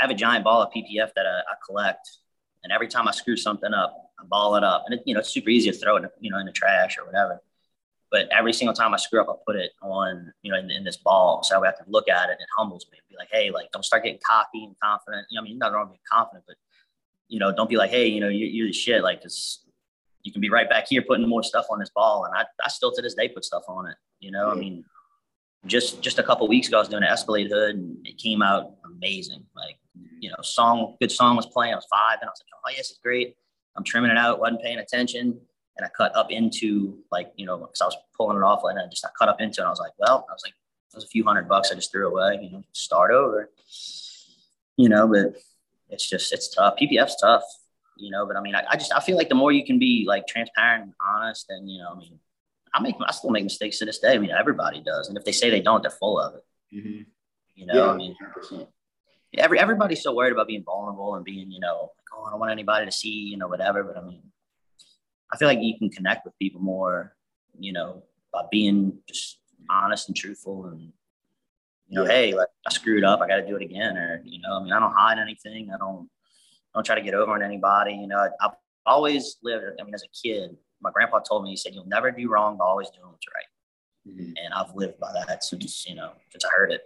[0.00, 2.08] i have a giant ball of ppf that I, I collect
[2.64, 5.20] and every time i screw something up i ball it up and it, you know
[5.20, 7.40] it's super easy to throw it you know in the trash or whatever
[8.10, 10.82] but every single time I screw up, I put it on, you know, in, in
[10.82, 11.42] this ball.
[11.44, 13.50] So I have to look at it and it humbles me and be like, hey,
[13.50, 15.26] like, don't start getting cocky and confident.
[15.30, 16.56] You know, I mean, not wrong being confident, but,
[17.28, 19.04] you know, don't be like, hey, you know, you, you're the shit.
[19.04, 19.64] Like, just,
[20.22, 22.24] you can be right back here putting more stuff on this ball.
[22.24, 23.96] And I, I still to this day put stuff on it.
[24.18, 24.58] You know, mm-hmm.
[24.58, 24.84] I mean,
[25.66, 28.42] just just a couple weeks ago, I was doing an Escalade hood and it came
[28.42, 29.44] out amazing.
[29.54, 29.78] Like,
[30.20, 31.72] you know, song, good song was playing.
[31.72, 33.36] I was five and I was like, oh, yes, it's great.
[33.76, 35.40] I'm trimming it out, wasn't paying attention
[35.80, 38.78] and I cut up into like, you know, because I was pulling it off and
[38.78, 39.62] I just I cut up into it.
[39.62, 41.74] And I was like, well, I was like, it was a few hundred bucks I
[41.74, 43.50] just threw away, you know, start over,
[44.76, 45.36] you know, but
[45.88, 46.74] it's just, it's tough.
[46.80, 47.42] PPF's tough,
[47.96, 49.78] you know, but I mean, I, I just, I feel like the more you can
[49.78, 52.18] be like transparent and honest and, you know, I mean,
[52.74, 54.14] I make, I still make mistakes to this day.
[54.14, 55.08] I mean, everybody does.
[55.08, 56.44] And if they say they don't, they're full of it.
[56.76, 57.02] Mm-hmm.
[57.54, 58.16] You know, yeah, I mean,
[58.52, 58.66] 100%.
[59.38, 62.40] Every, everybody's so worried about being vulnerable and being, you know, like, oh, I don't
[62.40, 63.84] want anybody to see, you know, whatever.
[63.84, 64.22] But I mean,
[65.32, 67.14] I feel like you can connect with people more,
[67.58, 69.38] you know, by being just
[69.68, 70.92] honest and truthful and
[71.88, 72.12] you know, yeah.
[72.12, 74.62] hey, like I screwed up, I got to do it again, or you know, I
[74.62, 76.08] mean, I don't hide anything, I don't,
[76.72, 77.94] I don't try to get over on anybody.
[77.94, 78.54] You know, I, have
[78.86, 79.64] always lived.
[79.80, 82.56] I mean, as a kid, my grandpa told me, he said, "You'll never do wrong,
[82.56, 84.32] but always doing what's right," mm-hmm.
[84.36, 86.82] and I've lived by that since you know, since I heard it.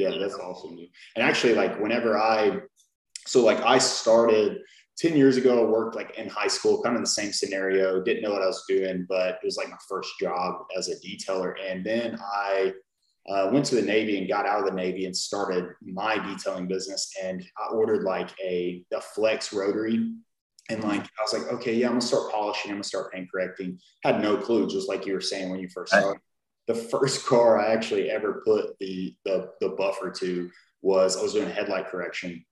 [0.00, 0.78] Yeah, that's awesome.
[1.14, 2.60] And actually, like whenever I,
[3.26, 4.60] so like I started
[4.96, 8.22] 10 years ago, I worked like in high school, kind of the same scenario, didn't
[8.22, 11.52] know what I was doing, but it was like my first job as a detailer.
[11.62, 12.72] And then I
[13.28, 16.66] uh, went to the Navy and got out of the Navy and started my detailing
[16.66, 17.12] business.
[17.22, 20.14] And I ordered like a, a flex rotary.
[20.70, 23.30] And like, I was like, okay, yeah, I'm gonna start polishing, I'm gonna start paint
[23.30, 23.78] correcting.
[24.02, 26.22] Had no clue, just like you were saying when you first started.
[26.66, 30.50] The first car I actually ever put the, the, the buffer to
[30.82, 32.44] was I was doing headlight correction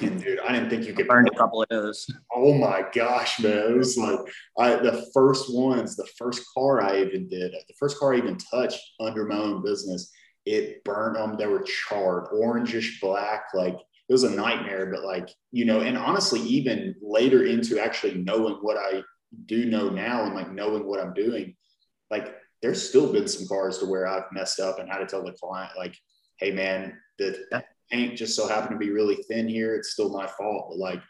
[0.00, 2.06] and dude, I didn't think you could burn a couple of those.
[2.34, 3.72] Oh my gosh, man.
[3.72, 4.18] It was like
[4.58, 8.38] I the first ones, the first car I even did, the first car I even
[8.38, 10.10] touched under my own business,
[10.46, 11.36] it burned them.
[11.36, 14.86] They were charred, orangish black, like it was a nightmare.
[14.86, 19.02] But like, you know, and honestly, even later into actually knowing what I
[19.46, 21.54] do know now and like knowing what I'm doing,
[22.10, 25.24] like there's still been some cars to where I've messed up and had to tell
[25.24, 25.96] the client, like,
[26.38, 27.44] hey man, the
[27.90, 29.74] paint just so happened to be really thin here.
[29.74, 31.00] It's still my fault, but like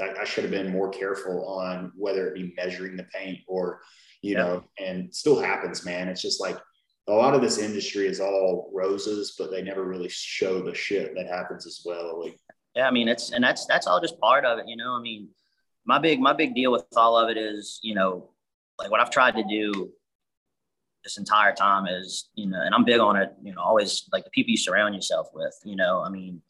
[0.00, 3.80] I, I should have been more careful on whether it be measuring the paint or,
[4.22, 4.38] you yeah.
[4.38, 6.08] know, and still happens, man.
[6.08, 6.58] It's just like
[7.08, 11.14] a lot of this industry is all roses, but they never really show the shit
[11.16, 12.22] that happens as well.
[12.22, 12.38] Like,
[12.76, 14.92] yeah, I mean, it's and that's that's all just part of it, you know.
[14.92, 15.28] I mean,
[15.84, 18.30] my big my big deal with all of it is, you know,
[18.78, 19.90] like what I've tried to do
[21.04, 24.24] this entire time is, you know, and I'm big on it, you know, always like
[24.24, 26.42] the people you surround yourself with, you know, I mean,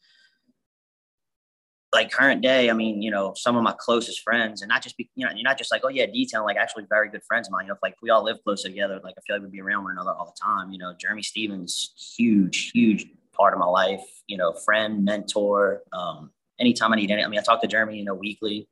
[1.92, 4.96] like current day, I mean, you know, some of my closest friends, and not just
[4.96, 7.48] be, you know, you're not just like, oh yeah, detail, like actually very good friends
[7.48, 7.64] of mine.
[7.64, 9.60] You know, if, like we all live close together, like I feel like we'd be
[9.60, 10.70] around one another all the time.
[10.70, 14.04] You know, Jeremy Stevens, huge, huge part of my life.
[14.28, 15.82] You know, friend, mentor.
[15.92, 18.68] Um, anytime I need any, I mean, I talk to Jeremy, you know, weekly.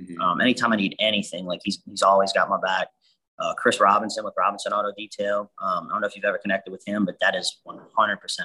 [0.00, 0.20] Mm-hmm.
[0.22, 2.88] Um, anytime I need anything, like he's he's always got my back
[3.42, 5.50] uh, Chris Robinson with Robinson Auto Detail.
[5.60, 7.76] Um, I don't know if you've ever connected with him, but that is 100%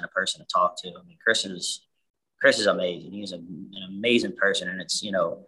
[0.04, 0.88] a person to talk to.
[0.88, 1.86] I mean, Chris is
[2.40, 3.12] Chris is amazing.
[3.12, 5.46] He's a, an amazing person, and it's you know,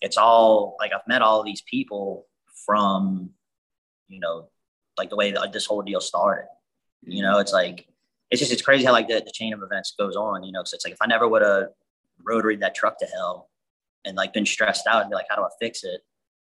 [0.00, 2.26] it's all like I've met all these people
[2.66, 3.30] from,
[4.08, 4.48] you know,
[4.98, 6.48] like the way that this whole deal started.
[7.02, 7.86] You know, it's like
[8.30, 10.42] it's just it's crazy how like the, the chain of events goes on.
[10.42, 11.68] You know, because it's like if I never would have
[12.22, 13.50] rotary that truck to hell
[14.04, 16.00] and like been stressed out and be like, how do I fix it?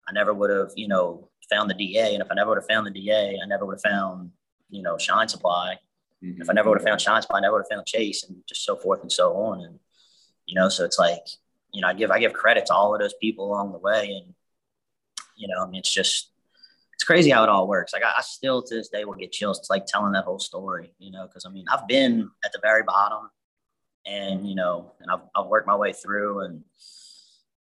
[0.07, 2.13] I never would have, you know, found the DA.
[2.13, 4.31] And if I never would have found the DA, I never would have found,
[4.69, 5.75] you know, Shine Supply.
[6.23, 6.41] Mm-hmm.
[6.41, 8.37] If I never would have found Shine Supply, I never would have found Chase and
[8.47, 9.61] just so forth and so on.
[9.61, 9.79] And,
[10.45, 11.23] you know, so it's like,
[11.73, 14.11] you know, I give, I give credit to all of those people along the way.
[14.11, 14.33] And,
[15.35, 16.31] you know, I mean, it's just,
[16.93, 17.93] it's crazy how it all works.
[17.93, 19.59] Like I, I still to this day will get chills.
[19.59, 22.59] It's like telling that whole story, you know, cause I mean, I've been at the
[22.61, 23.29] very bottom
[24.05, 26.63] and, you know, and I've, I've worked my way through and,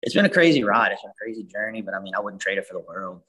[0.03, 0.93] it's been a crazy ride.
[0.93, 3.23] It's been a crazy journey, but I mean, I wouldn't trade it for the world.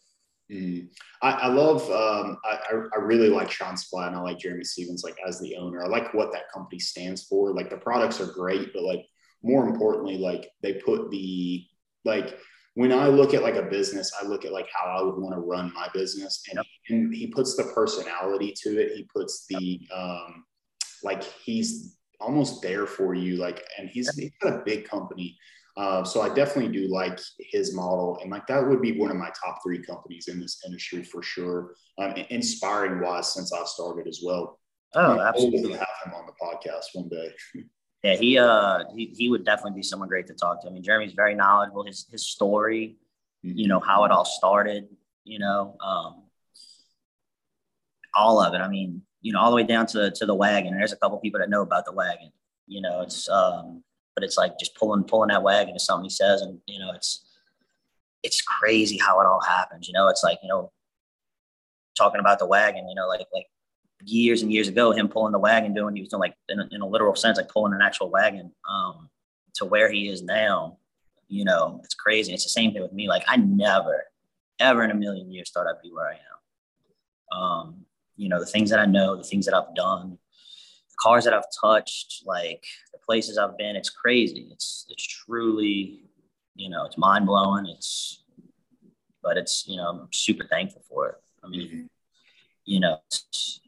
[0.54, 0.88] Mm.
[1.22, 2.58] I, I, love, um, I,
[2.96, 5.88] I really like Shine Supply and I like Jeremy Stevens, like as the owner, I
[5.88, 7.54] like what that company stands for.
[7.54, 9.06] Like the products are great, but like
[9.42, 11.66] more importantly, like they put the,
[12.06, 12.38] like
[12.76, 15.34] when I look at like a business, I look at like how I would want
[15.34, 16.66] to run my business and, yep.
[16.90, 18.96] and he puts the personality to it.
[18.96, 20.46] He puts the, um,
[21.04, 23.38] like he's almost there for you.
[23.38, 25.38] Like, and he's, he's got a big company
[25.76, 29.18] uh, so I definitely do like his model, and like that would be one of
[29.18, 31.74] my top three companies in this industry for sure.
[31.98, 34.60] Um, inspiring wise since I started as well.
[34.96, 35.74] Oh, absolutely.
[35.74, 37.32] Have him on the podcast one day.
[38.04, 40.68] yeah, he uh he, he would definitely be someone great to talk to.
[40.68, 41.86] I mean, Jeremy's very knowledgeable.
[41.86, 42.98] His his story,
[43.44, 43.58] mm-hmm.
[43.58, 44.88] you know, how it all started,
[45.24, 46.24] you know, um,
[48.16, 48.60] all of it.
[48.60, 50.74] I mean, you know, all the way down to to the wagon.
[50.74, 52.32] And there's a couple people that know about the wagon.
[52.68, 53.84] You know, it's um
[54.16, 56.92] but it's like just pulling pulling that wagon is something he says, and you know,
[56.94, 57.26] it's
[58.22, 59.88] it's crazy how it all happens.
[59.88, 60.72] You know, it's like you know,
[61.98, 62.88] talking about the wagon.
[62.88, 63.48] You know, like like
[64.06, 66.68] years and years ago, him pulling the wagon, doing he was doing like in a,
[66.72, 69.10] in a literal sense, like pulling an actual wagon um,
[69.56, 70.78] to where he is now.
[71.28, 72.34] You know, it's crazy.
[72.34, 73.08] It's the same thing with me.
[73.08, 74.04] Like I never,
[74.60, 77.40] ever in a million years thought I'd be where I am.
[77.40, 80.20] Um, you know, the things that I know, the things that I've done,
[81.00, 84.48] cars that I've touched, like the places I've been, it's crazy.
[84.52, 86.04] It's it's truly,
[86.56, 87.68] you know, it's mind blowing.
[87.68, 88.24] It's,
[89.22, 91.16] but it's you know, I'm super thankful for it.
[91.44, 91.86] I mean, mm-hmm.
[92.66, 93.60] you know, it's,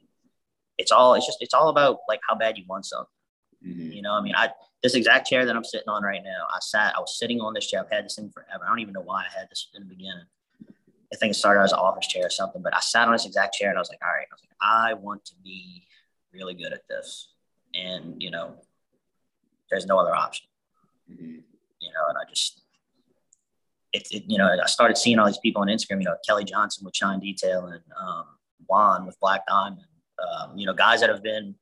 [0.77, 3.07] it's all it's just it's all about like how bad you want something.
[3.65, 3.91] Mm-hmm.
[3.91, 4.49] You know, I mean, I
[4.83, 7.53] this exact chair that I'm sitting on right now, I sat, I was sitting on
[7.53, 7.81] this chair.
[7.81, 8.63] I've had this thing forever.
[8.65, 10.25] I don't even know why I had this in the beginning.
[11.11, 13.25] I think it started as an office chair or something, but I sat on this
[13.25, 15.87] exact chair and I was like, all right, I was like, I want to be
[16.35, 17.29] really good at this.
[17.73, 18.55] And, you know,
[19.69, 20.47] there's no other option.
[21.09, 21.39] Mm-hmm.
[21.79, 22.61] You know, and I just,
[23.93, 26.43] it, it, you know, I started seeing all these people on Instagram, you know, Kelly
[26.43, 28.25] Johnson with Shine Detail and um,
[28.67, 29.85] Juan with Black Diamond,
[30.19, 31.55] um, you know, guys that have been,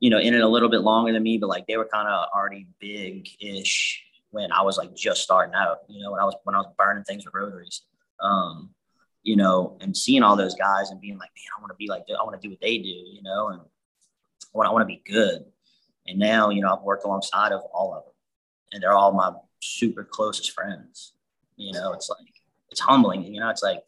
[0.00, 2.08] you know, in it a little bit longer than me, but like they were kind
[2.08, 6.24] of already big ish when I was like just starting out, you know, when I
[6.24, 7.82] was, when I was burning things with rotaries.
[8.20, 8.70] Um,
[9.22, 11.88] you know, and seeing all those guys and being like, man, I want to be
[11.88, 13.60] like, I want to do what they do, you know, and
[14.52, 15.44] want, I want to be good.
[16.06, 18.12] And now, you know, I've worked alongside of all of them,
[18.72, 21.12] and they're all my super closest friends.
[21.56, 22.32] You know, it's like
[22.70, 23.24] it's humbling.
[23.24, 23.82] You know, it's like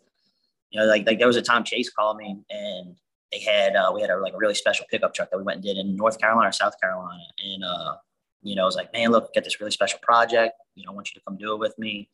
[0.71, 2.97] you know, like like there was a time Chase called me and
[3.33, 5.57] they had uh, we had a like a really special pickup truck that we went
[5.57, 7.95] and did in North Carolina or South Carolina, and uh,
[8.43, 10.55] you know, I was like, man, look, get this really special project.
[10.75, 12.09] You know, I want you to come do it with me.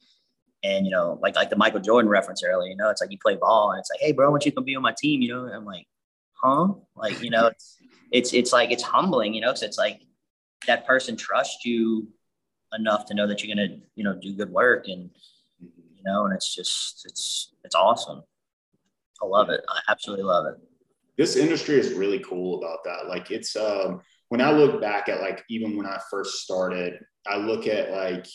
[0.62, 3.18] And you know, like like the Michael Jordan reference earlier, you know, it's like you
[3.18, 4.94] play ball and it's like, hey, bro, I want you to come be on my
[4.96, 5.22] team.
[5.22, 5.86] You know, and I'm like,
[6.32, 6.68] huh?
[6.94, 7.75] Like, you know, it's
[8.12, 10.00] it's it's like it's humbling, you know, because it's like
[10.66, 12.08] that person trusts you
[12.72, 15.10] enough to know that you're gonna, you know, do good work and
[15.60, 18.22] you know, and it's just it's it's awesome.
[19.22, 19.60] I love it.
[19.68, 20.54] I absolutely love it.
[21.16, 23.08] This industry is really cool about that.
[23.08, 27.36] Like it's um when I look back at like even when I first started, I
[27.36, 28.26] look at like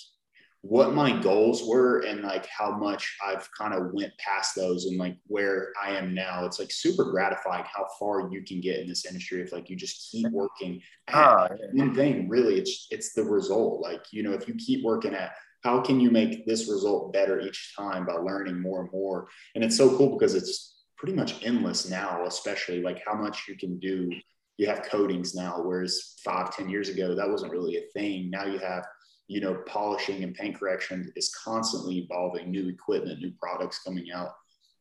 [0.63, 4.97] what my goals were and like how much I've kind of went past those and
[4.97, 6.45] like where I am now.
[6.45, 9.75] It's like super gratifying how far you can get in this industry if like you
[9.75, 12.29] just keep working at oh, one thing.
[12.29, 13.81] Really, it's it's the result.
[13.81, 17.39] Like you know, if you keep working at how can you make this result better
[17.39, 19.27] each time by learning more and more.
[19.55, 23.55] And it's so cool because it's pretty much endless now, especially like how much you
[23.57, 24.11] can do.
[24.57, 28.29] You have coatings now, whereas five, ten years ago that wasn't really a thing.
[28.29, 28.85] Now you have
[29.31, 34.31] you know, polishing and paint correction is constantly evolving, new equipment, new products coming out.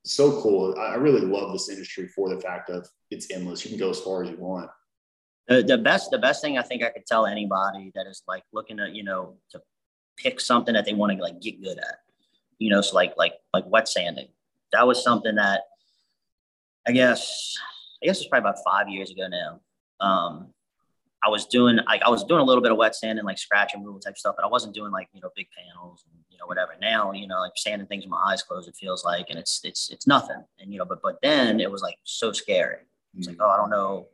[0.05, 0.75] So cool.
[0.77, 3.65] I really love this industry for the fact of it's endless.
[3.65, 4.69] You can go as far as you want.
[5.47, 8.43] The, the best, the best thing I think I could tell anybody that is like
[8.53, 9.63] looking at, you know, to
[10.17, 11.99] pick something that they want to like get good at,
[12.59, 14.31] you know, so like, like, like wet sanding.
[14.73, 15.61] That was something that
[16.89, 17.55] I guess,
[18.03, 19.61] I guess it's probably about five years ago now.
[20.05, 20.53] Um,
[21.23, 23.39] I was doing like I was doing a little bit of wet sand and like
[23.39, 26.19] scratch and removal type stuff, but I wasn't doing like you know big panels and
[26.31, 26.73] you know whatever.
[26.81, 29.61] Now you know like sanding things with my eyes closed, it feels like, and it's
[29.65, 30.43] it's it's nothing.
[30.59, 32.79] And you know, but but then it was like so scary.
[33.17, 34.07] It's like oh I don't know,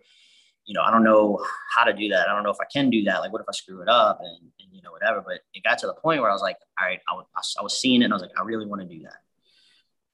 [0.64, 1.44] you know I don't know
[1.76, 2.28] how to do that.
[2.28, 3.20] I don't know if I can do that.
[3.20, 5.22] Like what if I screw it up and, and you know whatever.
[5.24, 7.80] But it got to the point where I was like, all right, I was was
[7.80, 9.20] seeing it and I was like I really want to do that.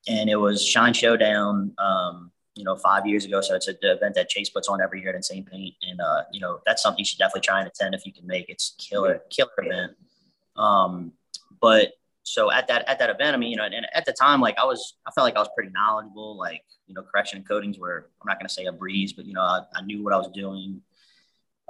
[0.08, 1.72] And it was Shine Showdown.
[1.78, 3.40] Um, you know, five years ago.
[3.40, 5.74] So it's an event that Chase puts on every year at Insane Paint.
[5.82, 8.26] And, uh, you know, that's something you should definitely try and attend if you can
[8.26, 9.92] make It's killer, killer event.
[10.56, 11.12] Um,
[11.60, 11.92] but
[12.24, 14.58] so at that, at that event, I mean, you know, and at the time, like
[14.58, 17.78] I was, I felt like I was pretty knowledgeable, like, you know, correction and coatings
[17.78, 20.12] were, I'm not going to say a breeze, but, you know, I, I knew what
[20.12, 20.82] I was doing.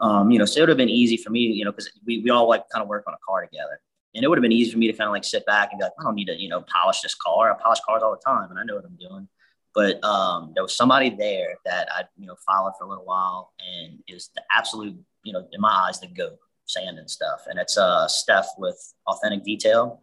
[0.00, 2.18] Um, you know, so it would have been easy for me, you know, because we,
[2.18, 3.80] we all like kind of work on a car together.
[4.14, 5.78] And it would have been easy for me to kind of like sit back and
[5.78, 7.52] be like, I don't need to, you know, polish this car.
[7.52, 9.28] I polish cars all the time and I know what I'm doing
[9.74, 13.52] but um, there was somebody there that I, you know, followed for a little while
[13.58, 17.42] and is the absolute, you know, in my eyes, the goat sand and stuff.
[17.48, 20.02] And it's uh, Steph with authentic detail.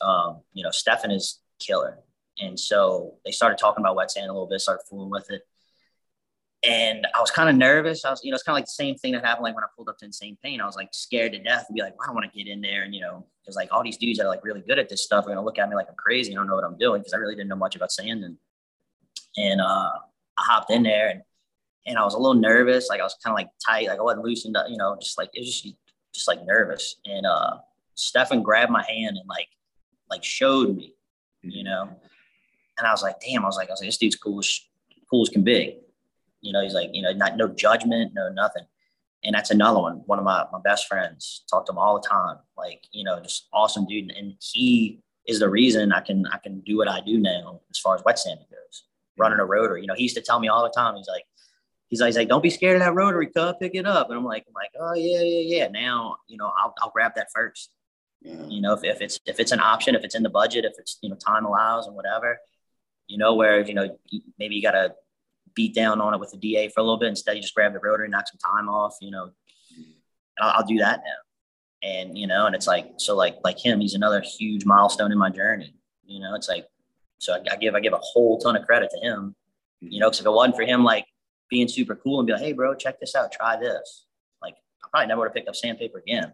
[0.00, 1.98] Um, you know, Stefan is killer.
[2.38, 5.42] And so they started talking about wet sand a little bit, started fooling with it.
[6.64, 8.04] And I was kind of nervous.
[8.04, 9.62] I was, you know, it's kind of like the same thing that happened like when
[9.62, 10.60] I pulled up to Insane Paint.
[10.60, 12.50] I was like scared to death to be like, well, I don't want to get
[12.50, 12.82] in there.
[12.82, 15.04] And, you know, because like all these dudes that are like really good at this
[15.04, 16.32] stuff are going to look at me like I'm crazy.
[16.32, 18.24] I don't know what I'm doing because I really didn't know much about sand.
[18.24, 18.36] And
[19.38, 19.90] and uh,
[20.38, 21.22] I hopped in there and
[21.86, 24.02] and I was a little nervous, like I was kind of like tight, like I
[24.02, 25.74] wasn't loosened up, you know, just like it was just
[26.14, 26.96] just like nervous.
[27.06, 27.58] And uh,
[27.94, 29.48] Stefan grabbed my hand and like
[30.10, 30.94] like showed me,
[31.42, 31.88] you know,
[32.76, 34.60] and I was like, damn, I was like, I was like, this dude's cool as
[35.10, 35.78] cool as can be,
[36.40, 36.62] you know.
[36.62, 38.64] He's like, you know, not no judgment, no nothing.
[39.24, 40.02] And that's another one.
[40.06, 42.36] One of my, my best friends talk to him all the time.
[42.56, 44.12] Like, you know, just awesome dude.
[44.12, 47.78] And he is the reason I can I can do what I do now as
[47.78, 48.87] far as wet sanding goes
[49.18, 49.52] running a mm-hmm.
[49.52, 49.80] rotary.
[49.80, 50.96] You know, he used to tell me all the time.
[50.96, 51.24] He's like,
[51.88, 54.08] he's like, he's like, don't be scared of that rotary cup, pick it up.
[54.08, 55.68] And I'm like, I'm like, oh yeah, yeah, yeah.
[55.68, 57.70] Now, you know, I'll, I'll grab that first.
[58.22, 58.46] Yeah.
[58.46, 60.72] You know, if, if it's if it's an option, if it's in the budget, if
[60.78, 62.38] it's you know time allows and whatever,
[63.06, 63.96] you know, where you know
[64.38, 64.94] maybe you got to
[65.54, 67.36] beat down on it with the DA for a little bit instead.
[67.36, 68.96] You just grab the rotary, knock some time off.
[69.00, 69.30] You know,
[69.76, 69.84] and
[70.40, 71.88] I'll, I'll do that now.
[71.88, 75.18] And you know, and it's like so like like him, he's another huge milestone in
[75.18, 75.74] my journey.
[76.04, 76.66] You know, it's like
[77.18, 79.34] so I, I, give I give a whole ton of credit to him.
[79.80, 81.06] You know, because if it wasn't for him, like
[81.50, 84.06] being super cool and be like, "Hey, bro, check this out, try this,"
[84.42, 84.54] like
[84.84, 86.32] I probably never would have picked up sandpaper again.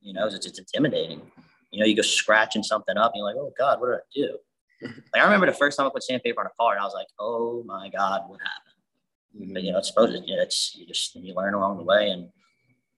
[0.00, 1.22] You know, it's, it's intimidating.
[1.70, 4.00] You know, you go scratching something up, and you're like, "Oh God, what did I
[4.14, 4.38] do?"
[5.12, 6.94] like I remember the first time I put sandpaper on a car, and I was
[6.94, 9.54] like, "Oh my God, what happened?" Mm-hmm.
[9.54, 10.26] But you know, it's supposed to.
[10.26, 12.28] You know, it's you just you learn along the way, and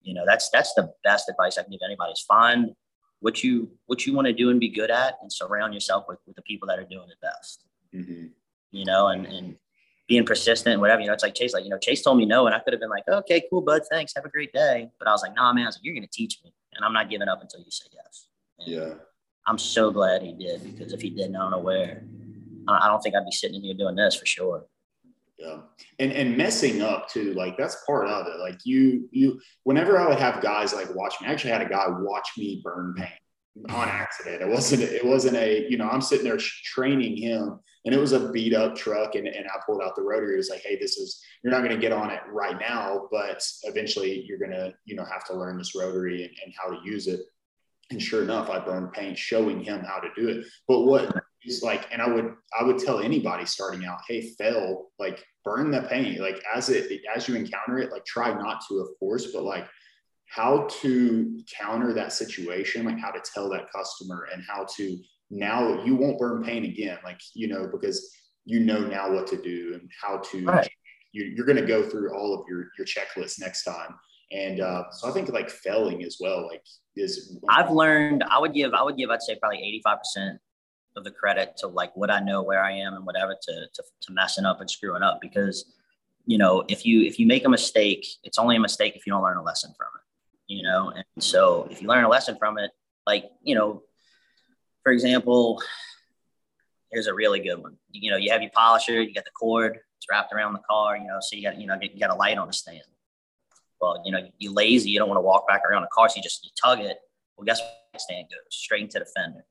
[0.02, 2.74] you know that's that's the best advice I can give anybody is find
[3.20, 6.18] what you what you want to do and be good at and surround yourself with,
[6.26, 7.64] with the people that are doing it best.
[7.94, 8.26] Mm-hmm.
[8.70, 9.56] you know and and
[10.08, 12.26] being persistent and whatever you know it's like chase like you know chase told me
[12.26, 14.90] no and i could have been like okay cool bud thanks have a great day.
[14.98, 16.92] But i was like nah man i was like you're gonna teach me and i'm
[16.92, 18.28] not giving up until you say yes.
[18.58, 18.94] And yeah.
[19.46, 22.02] I'm so glad he did because if he didn't i don't know where
[22.68, 24.66] i don't think i'd be sitting here doing this for sure
[25.38, 25.58] yeah.
[26.00, 28.40] And and messing up too, like that's part of it.
[28.40, 31.68] Like you you whenever I would have guys like watch me, I actually had a
[31.68, 33.10] guy watch me burn paint
[33.70, 33.92] on mm.
[33.92, 34.42] accident.
[34.42, 38.12] It wasn't it wasn't a, you know, I'm sitting there training him and it was
[38.12, 40.34] a beat up truck and, and I pulled out the rotary.
[40.34, 43.08] It was like, hey, this is you're not going to get on it right now,
[43.12, 46.84] but eventually you're gonna, you know, have to learn this rotary and, and how to
[46.84, 47.20] use it.
[47.90, 50.46] And sure enough, I burned paint showing him how to do it.
[50.66, 54.88] But what is like, and I would I would tell anybody starting out, hey, fail,
[54.98, 58.78] like burn the pain, Like as it as you encounter it, like try not to,
[58.78, 59.66] of course, but like
[60.26, 64.98] how to counter that situation, like how to tell that customer and how to
[65.30, 68.10] now you won't burn pain again, like you know, because
[68.44, 70.68] you know now what to do and how to right.
[71.12, 73.94] you, are going to go through all of your your checklist next time
[74.30, 76.62] and uh, so I think like failing as well, like
[76.96, 77.38] is.
[77.48, 78.24] I've learned.
[78.28, 78.74] I would give.
[78.74, 79.10] I would give.
[79.10, 80.38] I'd say probably eighty five percent
[80.98, 83.82] of the credit to like what I know, where I am, and whatever to, to
[84.02, 85.72] to messing up and screwing up because
[86.26, 89.12] you know if you if you make a mistake, it's only a mistake if you
[89.12, 90.54] don't learn a lesson from it.
[90.54, 92.70] You know, and so if you learn a lesson from it,
[93.06, 93.82] like you know,
[94.82, 95.62] for example,
[96.90, 97.76] here's a really good one.
[97.90, 100.96] You know, you have your polisher, you got the cord, it's wrapped around the car.
[100.96, 102.82] You know, so you got you know you got a light on the stand
[103.80, 106.16] well, you know, you lazy, you don't want to walk back around the car, so
[106.16, 106.98] you just you tug it.
[107.36, 108.00] Well, guess what?
[108.00, 109.44] Stand goes straight into the fender.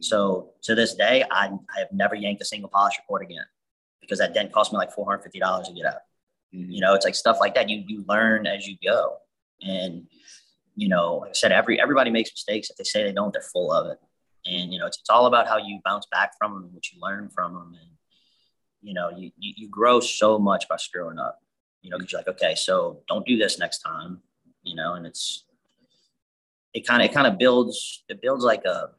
[0.00, 3.44] So to this day, I, I have never yanked a single polish cord again
[4.00, 6.00] because that dent cost me like four hundred fifty dollars to get out.
[6.54, 6.70] Mm-hmm.
[6.70, 7.68] You know, it's like stuff like that.
[7.68, 9.16] You you learn as you go,
[9.60, 10.06] and
[10.74, 12.70] you know, like I said, every everybody makes mistakes.
[12.70, 13.98] If they say they don't, they're full of it.
[14.46, 16.90] And you know, it's, it's all about how you bounce back from them and what
[16.92, 17.76] you learn from them.
[17.80, 17.90] And
[18.82, 21.40] you know, you you, you grow so much by screwing up
[21.86, 24.20] you know, because you're like, okay, so don't do this next time.
[24.64, 25.44] you know, and it's
[26.74, 28.90] it kind of it kind of builds it builds like a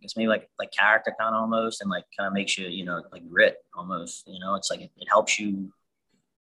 [0.00, 2.68] I guess maybe like like character kind of almost and like kind of makes you
[2.68, 5.72] you know like grit almost you know it's like it, it helps you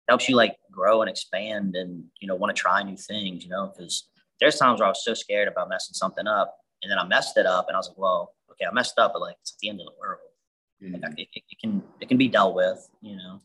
[0.07, 3.49] helps you like grow and expand and you know want to try new things you
[3.49, 6.99] know because there's times where I was so scared about messing something up and then
[6.99, 9.37] I messed it up and I was like well okay I messed up but like
[9.41, 10.19] it's at the end of the world
[10.81, 11.01] mm-hmm.
[11.01, 13.41] like, it, it can it can be dealt with you know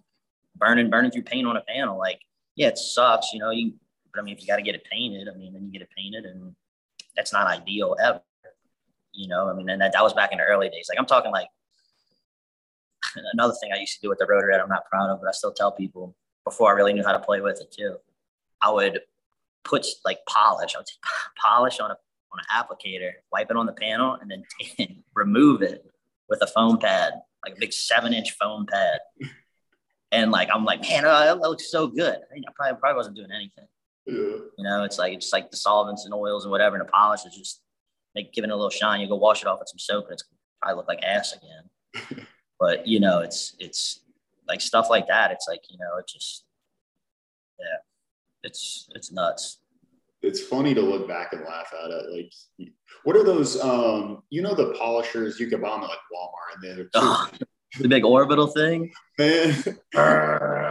[0.56, 2.20] burning burning through paint on a panel like
[2.54, 3.72] yeah it sucks you know you
[4.12, 5.82] but I mean if you got to get it painted I mean then you get
[5.82, 6.54] it painted and
[7.16, 8.20] that's not ideal ever.
[9.12, 10.86] You know, I mean, and that, that was back in the early days.
[10.88, 11.48] Like I'm talking like
[13.32, 15.32] another thing I used to do with the rotary I'm not proud of, but I
[15.32, 17.96] still tell people before I really knew how to play with it too.
[18.60, 19.00] I would
[19.64, 20.86] put like polish, I would
[21.44, 21.96] polish on a
[22.32, 25.84] on an applicator, wipe it on the panel, and then t- remove it
[26.28, 27.12] with a foam pad,
[27.44, 29.00] like a big seven inch foam pad.
[30.10, 32.14] And like I'm like, man, oh, that looks so good.
[32.14, 33.66] I, mean, I probably probably wasn't doing anything.
[34.06, 34.14] Yeah.
[34.14, 37.24] You know, it's like it's like the solvents and oils and whatever, and the polish
[37.24, 37.60] is just
[38.14, 39.00] make giving it a little shine.
[39.00, 40.24] You go wash it off with some soap, and it's
[40.60, 42.26] probably look like ass again.
[42.60, 44.00] but you know, it's it's
[44.48, 45.30] like stuff like that.
[45.30, 46.44] It's like you know, it just
[47.58, 47.78] yeah,
[48.42, 49.58] it's it's nuts.
[50.22, 52.30] It's funny to look back and laugh at it.
[52.58, 52.70] Like,
[53.04, 53.60] what are those?
[53.60, 57.28] Um, you know, the polishers you can buy them at like Walmart, and they're oh,
[57.78, 58.92] the big orbital thing.
[59.18, 59.48] Man,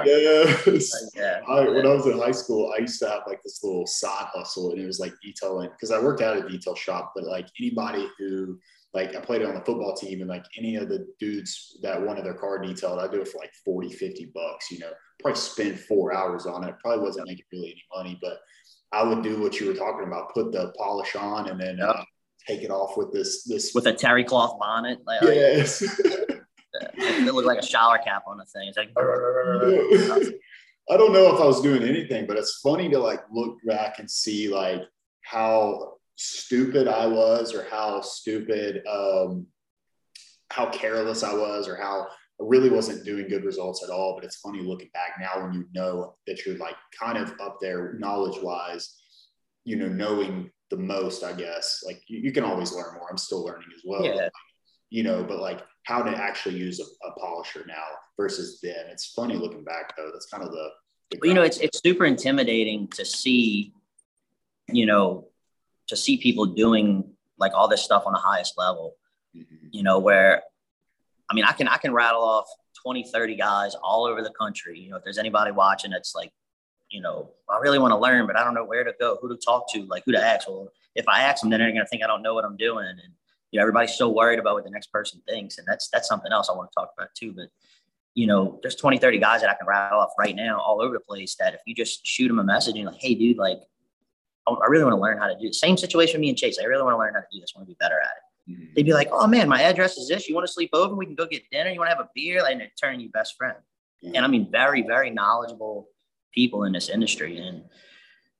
[0.05, 1.11] yes.
[1.15, 1.39] Yeah.
[1.47, 4.27] I, when I was in high school, I used to have like this little side
[4.33, 7.13] hustle, and it was like detailing because I worked at a detail shop.
[7.15, 8.59] But like anybody who
[8.93, 12.25] like I played on the football team, and like any of the dudes that wanted
[12.25, 14.71] their car detailed, I'd do it for like 40, 50 bucks.
[14.71, 16.75] You know, probably spend four hours on it.
[16.83, 18.39] Probably wasn't making really any money, but
[18.91, 21.79] I would do what you were talking about: put the polish on, and then.
[21.79, 22.03] Uh,
[22.47, 24.97] take it off with this this with a terry cloth bonnet.
[25.05, 25.83] Like, yes.
[27.27, 28.67] it looked like a shower cap on the thing.
[28.69, 28.91] It's like.
[30.89, 33.99] I don't know if I was doing anything, but it's funny to like look back
[33.99, 34.81] and see like
[35.21, 39.47] how stupid I was or how stupid, um,
[40.49, 44.15] how careless I was or how I really wasn't doing good results at all.
[44.15, 47.59] But it's funny looking back now when you know that you're like kind of up
[47.61, 48.97] there knowledge wise,
[49.63, 51.83] you know, knowing the most, I guess.
[51.85, 53.09] Like you, you, can always learn more.
[53.09, 54.03] I'm still learning as well.
[54.03, 54.29] Yeah.
[54.89, 57.83] You know, but like how to actually use a, a, polisher now
[58.17, 58.85] versus then.
[58.89, 60.09] It's funny looking back though.
[60.11, 60.69] That's kind of the,
[61.09, 63.73] the well, you know, it's it's super intimidating to see,
[64.67, 65.27] you know,
[65.87, 68.95] to see people doing like all this stuff on the highest level.
[69.35, 69.67] Mm-hmm.
[69.71, 70.43] You know, where
[71.29, 72.47] I mean, I can I can rattle off
[72.83, 74.79] 20, 30 guys all over the country.
[74.79, 76.31] You know, if there's anybody watching that's like,
[76.89, 79.29] you know, I really want to learn, but I don't know where to go, who
[79.29, 80.47] to talk to, like who to ask.
[80.47, 82.85] Well, if I ask them, then they're gonna think I don't know what I'm doing.
[82.85, 83.13] And
[83.51, 85.57] you know, everybody's so worried about what the next person thinks.
[85.57, 87.33] And that's, that's something else I want to talk about too.
[87.33, 87.49] But,
[88.15, 90.93] you know, there's 20, 30 guys that I can rattle off right now all over
[90.93, 93.59] the place that if you just shoot them a message and like, Hey dude, like,
[94.47, 96.57] I really want to learn how to do the same situation with me and Chase.
[96.59, 97.53] I really want to learn how to do this.
[97.55, 98.51] I want to be better at it.
[98.51, 98.73] Mm-hmm.
[98.75, 100.27] They'd be like, Oh man, my address is this.
[100.27, 100.95] You want to sleep over?
[100.95, 101.69] We can go get dinner.
[101.69, 102.43] You want to have a beer?
[102.49, 103.57] And they're turning you best friend.
[104.03, 104.15] Mm-hmm.
[104.15, 105.87] And I mean, very, very knowledgeable
[106.33, 107.37] people in this industry.
[107.37, 107.63] And,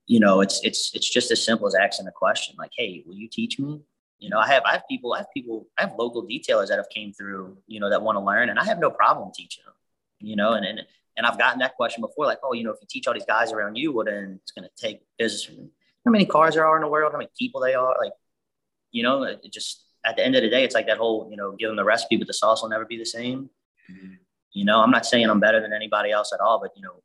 [0.07, 3.15] you know, it's, it's, it's just as simple as asking a question like, Hey, will
[3.15, 3.81] you teach me?
[4.21, 6.77] You know, I have I have people, I have people, I have local detailers that
[6.77, 9.63] have came through, you know, that want to learn, and I have no problem teaching
[9.65, 9.73] them.
[10.19, 10.81] You know, and and
[11.17, 13.25] and I've gotten that question before, like, oh, you know, if you teach all these
[13.25, 15.49] guys around you, well, then it's going to take business
[16.05, 18.13] how many cars there are in the world, how many people they are, like,
[18.91, 21.37] you know, it just at the end of the day, it's like that whole, you
[21.37, 23.49] know, give them the recipe, but the sauce will never be the same.
[23.91, 24.13] Mm-hmm.
[24.53, 27.03] You know, I'm not saying I'm better than anybody else at all, but you know,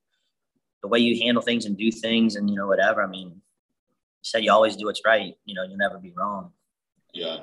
[0.83, 3.03] the way you handle things and do things and you know whatever.
[3.03, 5.35] I mean, you said you always do what's right.
[5.45, 6.53] You know, you'll never be wrong.
[7.17, 7.39] Yeah.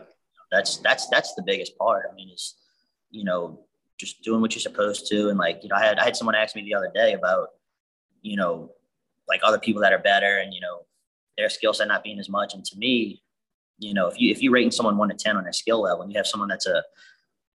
[0.52, 2.06] That's that's that's the biggest part.
[2.10, 2.56] I mean, is
[3.10, 3.66] you know
[3.98, 6.36] just doing what you're supposed to, and like you know, I had I had someone
[6.36, 7.50] ask me the other day about
[8.22, 8.72] you know
[9.28, 10.86] like other people that are better, and you know
[11.38, 12.54] their skill set not being as much.
[12.54, 13.24] And to me,
[13.80, 16.04] you know, if you if you're rating someone one to ten on their skill level,
[16.04, 16.84] and you have someone that's a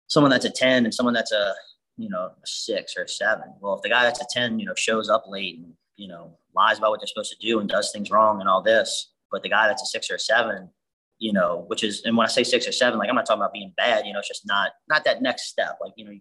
[0.07, 1.53] someone that's a ten and someone that's a
[1.97, 3.53] you know a six or a seven.
[3.61, 6.35] Well, if the guy that's a ten, you know, shows up late and you know
[6.55, 9.43] lies about what they're supposed to do and does things wrong and all this, but
[9.43, 10.71] the guy that's a six or a seven
[11.19, 13.41] you know, which is, and when I say six or seven, like I'm not talking
[13.41, 15.77] about being bad, you know, it's just not, not that next step.
[15.81, 16.11] Like, you know,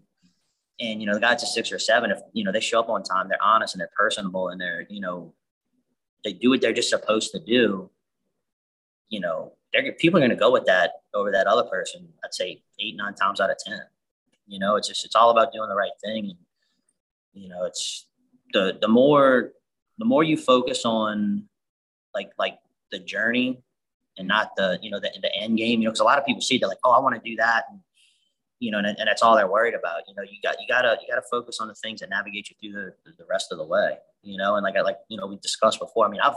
[0.81, 2.89] and, you know, the guys at six or seven, if, you know, they show up
[2.89, 5.35] on time, they're honest and they're personable and they're, you know,
[6.25, 7.91] they do what they're just supposed to do,
[9.09, 12.09] you know, they're, people are going to go with that over that other person.
[12.25, 13.79] I'd say eight, nine times out of 10,
[14.47, 16.31] you know, it's just, it's all about doing the right thing.
[16.31, 16.39] And,
[17.43, 18.07] you know, it's
[18.53, 19.53] the, the more,
[19.99, 21.45] the more you focus on
[22.15, 22.59] like, like
[22.91, 23.63] the journey
[24.19, 25.81] and not the you know the, the end game.
[25.81, 27.37] You know, because a lot of people see they're like, oh, I want to do
[27.37, 27.81] that, and
[28.59, 30.03] you know, and, and that's all they're worried about.
[30.09, 32.57] You know, you got you gotta you gotta focus on the things that navigate you
[32.61, 33.97] through the, the rest of the way.
[34.23, 36.07] You know, and like I like you know we discussed before.
[36.07, 36.37] I mean, I've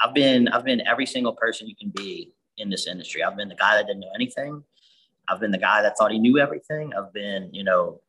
[0.00, 3.22] I've been I've been every single person you can be in this industry.
[3.22, 4.62] I've been the guy that didn't know anything.
[5.28, 6.92] I've been the guy that thought he knew everything.
[6.94, 8.00] I've been, you know,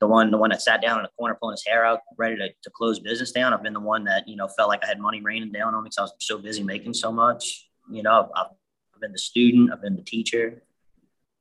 [0.00, 2.36] the one the one that sat down in the corner pulling his hair out, ready
[2.36, 3.54] to, to close business down.
[3.54, 5.82] I've been the one that, you know, felt like I had money raining down on
[5.82, 7.65] me because I was so busy making so much.
[7.90, 8.46] You know, I've,
[8.94, 10.62] I've been the student, I've been the teacher.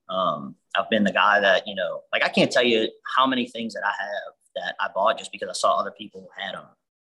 [0.10, 3.48] Um, I've been the guy that, you know, like I can't tell you how many
[3.48, 6.66] things that I have that I bought just because I saw other people had them.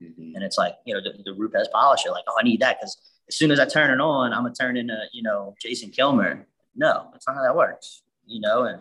[0.02, 0.36] Mm-hmm.
[0.36, 2.96] And it's like, you know, the, the Rupes polisher, like, oh, I need that because
[3.28, 6.46] as soon as I turn it on, I'm gonna turn into, you know, Jason Kilmer.
[6.74, 8.80] No, that's not how that works, you know, and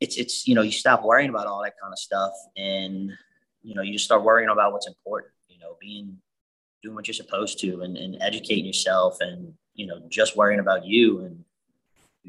[0.00, 3.12] it's it's you know, you stop worrying about all that kind of stuff and
[3.62, 6.16] you know, you just start worrying about what's important, you know, being
[6.82, 10.84] doing what you're supposed to and, and educating yourself and you know, just worrying about
[10.84, 11.20] you.
[11.20, 11.44] And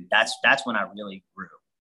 [0.09, 1.47] that's that's when I really grew.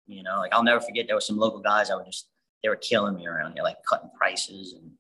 [0.08, 2.30] You know, like I'll never forget there were some local guys I would just
[2.64, 4.92] they were killing me around here, like cutting prices and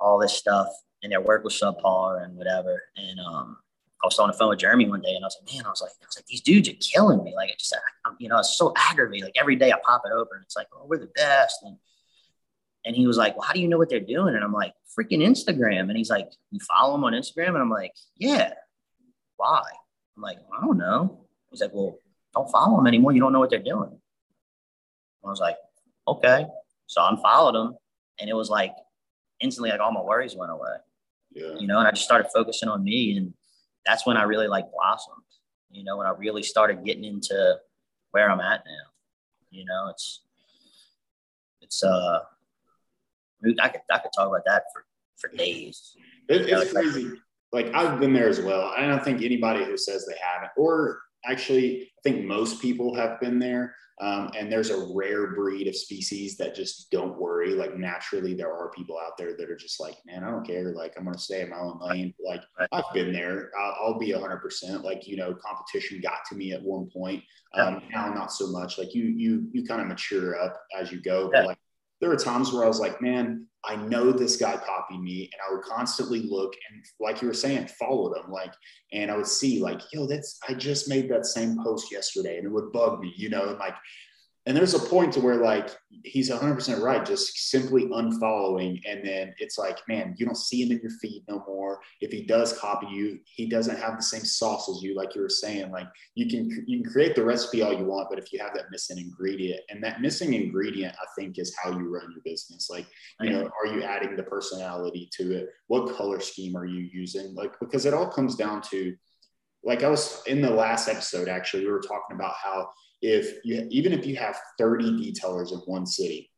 [0.00, 0.68] all this stuff.
[1.02, 2.82] And their work was subpar and whatever.
[2.96, 3.58] And um
[4.02, 5.70] I was on the phone with Jeremy one day and I was like, man, I
[5.70, 7.34] was like, I was like, these dudes are killing me.
[7.34, 7.74] Like, it just,
[8.04, 9.24] I'm, you know, it's so aggravating.
[9.24, 10.40] Like every day I pop it open.
[10.42, 11.60] It's like, oh, we're the best.
[11.62, 11.78] And,
[12.84, 14.34] and he was like, well, how do you know what they're doing?
[14.34, 15.88] And I'm like, freaking Instagram.
[15.88, 17.48] And he's like, you follow them on Instagram?
[17.48, 18.52] And I'm like, yeah.
[19.36, 19.62] Why?
[20.16, 21.26] I'm like, I don't know.
[21.50, 21.98] He's like, well,
[22.34, 23.12] don't follow them anymore.
[23.12, 23.98] You don't know what they're doing.
[25.24, 25.56] I was like,
[26.06, 26.46] okay.
[26.86, 27.76] So I unfollowed them.
[28.20, 28.74] And it was like
[29.40, 30.76] instantly, like all my worries went away.
[31.32, 31.54] Yeah.
[31.58, 33.16] You know, and I just started focusing on me.
[33.16, 33.34] And
[33.86, 35.24] that's when I really like blossomed,
[35.70, 37.56] you know, when I really started getting into
[38.10, 38.90] where I'm at now.
[39.50, 40.20] You know, it's,
[41.60, 42.20] it's, uh,
[43.60, 44.84] I could, I could talk about that for,
[45.16, 45.96] for days.
[46.28, 47.12] It, it's crazy.
[47.52, 48.72] Like I've been there as well.
[48.76, 53.20] I don't think anybody who says they haven't, or actually, I think most people have
[53.20, 53.74] been there.
[54.00, 57.54] Um, and there's a rare breed of species that just don't worry.
[57.54, 60.72] Like naturally, there are people out there that are just like, man, I don't care.
[60.72, 62.12] Like I'm gonna stay in my own lane.
[62.24, 62.42] Like
[62.72, 63.50] I've been there.
[63.56, 64.38] I'll, I'll be 100.
[64.38, 67.22] percent Like you know, competition got to me at one point.
[67.54, 68.78] Um, now not so much.
[68.78, 71.30] Like you you you kind of mature up as you go.
[71.32, 71.58] But like
[72.00, 75.40] there were times where I was like, man, I know this guy copied me, and
[75.46, 78.30] I would constantly look and, like you were saying, follow them.
[78.30, 78.52] Like,
[78.92, 82.46] and I would see, like, yo, that's I just made that same post yesterday, and
[82.46, 83.74] it would bug me, you know, and like
[84.46, 85.70] and there's a point to where like
[86.04, 88.80] he's 100% right just simply unfollowing.
[88.86, 91.80] And then it's like man you don't see him in your feed no more.
[92.00, 95.22] If he does copy you he doesn't have the same sauce as you like you
[95.22, 95.70] were saying.
[95.70, 98.54] Like you can you can create the recipe all you want but if you have
[98.54, 102.68] that missing ingredient and that missing ingredient i think is how you run your business.
[102.70, 102.86] Like
[103.20, 105.48] you know are you adding the personality to it?
[105.68, 107.34] What color scheme are you using?
[107.34, 108.94] Like because it all comes down to
[109.66, 112.68] like i was in the last episode actually we were talking about how
[113.04, 116.30] if you even if you have 30 detailers in one city,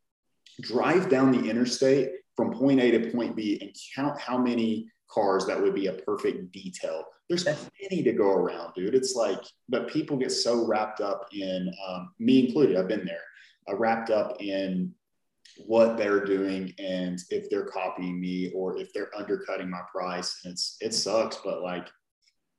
[0.61, 5.47] drive down the interstate from point A to point B and count how many cars
[5.47, 7.05] that would be a perfect detail.
[7.29, 8.95] There's plenty to go around, dude.
[8.95, 12.77] It's like, but people get so wrapped up in um, me included.
[12.77, 13.23] I've been there,
[13.69, 14.93] uh, wrapped up in
[15.67, 20.41] what they're doing and if they're copying me or if they're undercutting my price.
[20.45, 21.89] And it's it sucks, but like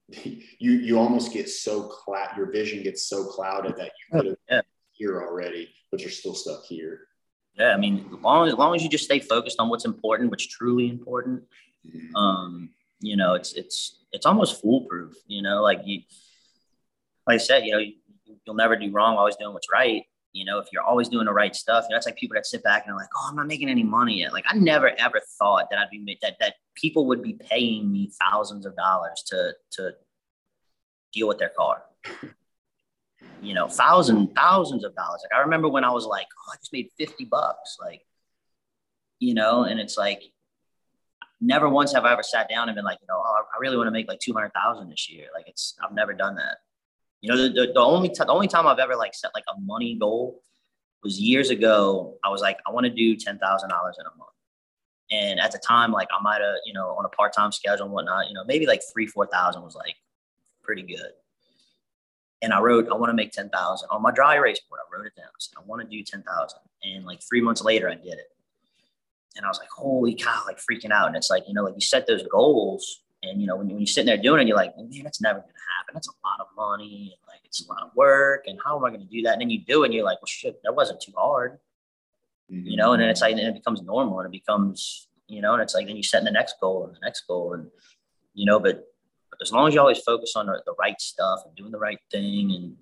[0.24, 4.38] you you almost get so cloud your vision gets so clouded that you could have
[4.50, 4.62] yeah.
[4.94, 7.08] here already, but you're still stuck here.
[7.56, 9.86] Yeah, I mean, as long as, as long as you just stay focused on what's
[9.86, 11.44] important, what's truly important,
[11.86, 12.16] mm-hmm.
[12.16, 15.14] um, you know, it's it's it's almost foolproof.
[15.28, 16.02] You know, like you,
[17.26, 17.94] like I said, you know, you,
[18.46, 20.04] will never do wrong, always doing what's right.
[20.38, 22.46] You know, if you're always doing the right stuff, you know, it's like people that
[22.46, 24.92] sit back and are like, "Oh, I'm not making any money yet." Like, I never
[25.00, 29.24] ever thought that I'd be that that people would be paying me thousands of dollars
[29.28, 29.94] to to
[31.14, 31.84] deal with their car.
[33.42, 35.22] You know, thousands, thousands of dollars.
[35.24, 37.78] Like I remember when I was like, oh, I just made 50 bucks.
[37.80, 38.02] Like,
[39.20, 40.22] you know, and it's like
[41.42, 43.78] never once have I ever sat down and been like, you know, oh, I really
[43.78, 45.28] want to make like 200,000 this year.
[45.34, 46.58] Like it's, I've never done that.
[47.22, 49.44] You know, the, the, the only, t- the only time I've ever like set like
[49.50, 50.42] a money goal
[51.04, 52.18] was years ago.
[52.24, 54.32] I was like, I want to do $10,000 in a month.
[55.10, 57.94] And at the time, like I might have, you know, on a part-time schedule and
[57.94, 59.96] whatnot, you know, maybe like three, 4,000 was like
[60.62, 61.12] pretty good.
[62.42, 64.80] And I wrote, I want to make 10,000 on my dry erase board.
[64.86, 65.26] I wrote it down.
[65.26, 66.60] I said, I want to do 10,000.
[66.84, 68.32] And like three months later, I did it.
[69.36, 71.08] And I was like, holy cow, like freaking out.
[71.08, 73.80] And it's like, you know, like you set those goals and, you know, when, when
[73.80, 75.94] you're sitting there doing it, you're like, man, that's never going to happen.
[75.94, 77.16] That's a lot of money.
[77.16, 78.46] And like, it's a lot of work.
[78.48, 79.34] And how am I going to do that?
[79.34, 81.60] And then you do it and you're like, well, shit, that wasn't too hard.
[82.52, 82.68] Mm-hmm.
[82.68, 85.54] You know, and then it's like, and it becomes normal and it becomes, you know,
[85.54, 87.54] and it's like, then you set the next goal and the next goal.
[87.54, 87.70] And,
[88.34, 88.86] you know, but
[89.30, 91.80] but as long as you always focus on the, the right stuff and doing the
[91.80, 92.78] right thing and,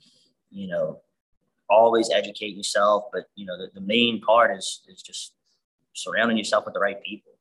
[0.52, 1.02] you know,
[1.68, 3.06] always educate yourself.
[3.12, 5.34] But, you know, the, the main part is, is just
[5.94, 7.32] surrounding yourself with the right people.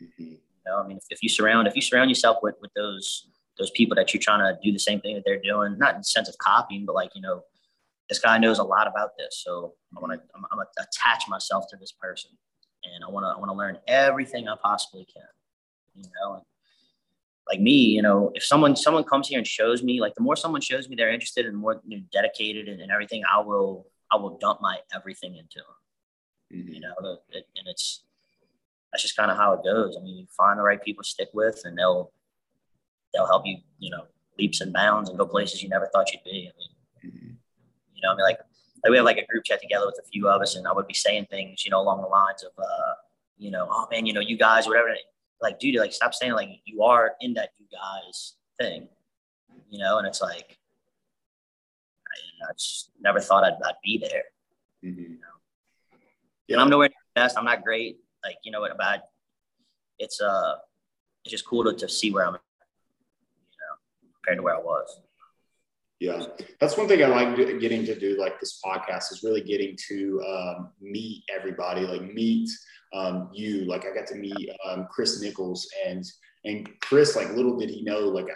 [0.00, 0.34] Mm-hmm.
[0.64, 3.28] You know, I mean, if, if you surround if you surround yourself with with those
[3.58, 6.00] those people that you're trying to do the same thing that they're doing, not in
[6.00, 7.42] the sense of copying, but like you know,
[8.08, 11.28] this guy knows a lot about this, so I want to I'm, I'm gonna attach
[11.28, 12.30] myself to this person,
[12.84, 15.22] and I want to I want to learn everything I possibly can.
[15.94, 16.42] You know, and
[17.48, 20.36] like me, you know, if someone someone comes here and shows me, like the more
[20.36, 23.86] someone shows me they're interested and more you know, dedicated and, and, everything, I will
[24.10, 26.60] I will dump my everything into them.
[26.60, 26.72] Mm-hmm.
[26.72, 28.02] You know, it, and it's
[28.94, 29.96] that's just kind of how it goes.
[29.98, 32.12] I mean, you find the right people to stick with, and they'll
[33.12, 34.06] they'll help you, you know,
[34.38, 36.50] leaps and bounds and go places you never thought you'd be.
[36.50, 37.32] I mean, mm-hmm.
[37.94, 38.38] you know, I mean, like
[38.84, 40.72] like we have like a group chat together with a few of us, and I
[40.72, 42.94] would be saying things, you know, along the lines of, uh,
[43.36, 44.94] you know, oh man, you know, you guys, whatever
[45.44, 48.88] like, dude, like stop saying like you are in that you guys thing,
[49.70, 49.98] you know?
[49.98, 50.58] And it's like,
[52.08, 54.24] I, I just never thought I'd, I'd be there.
[54.82, 55.02] Mm-hmm.
[55.02, 55.98] You know?
[56.48, 56.54] Yeah.
[56.54, 57.38] And I'm nowhere near the best.
[57.38, 57.98] I'm not great.
[58.24, 59.00] Like, you know what about
[59.98, 60.54] it's uh
[61.24, 65.00] it's just cool to, to see where I'm you know, compared to where I was.
[66.00, 66.26] Yeah,
[66.60, 70.22] that's one thing I like getting to do like this podcast is really getting to
[70.28, 72.50] um, meet everybody, like meet
[72.92, 73.64] um, you.
[73.64, 76.04] Like I got to meet um, Chris Nichols and
[76.44, 77.16] and Chris.
[77.16, 78.26] Like little did he know, like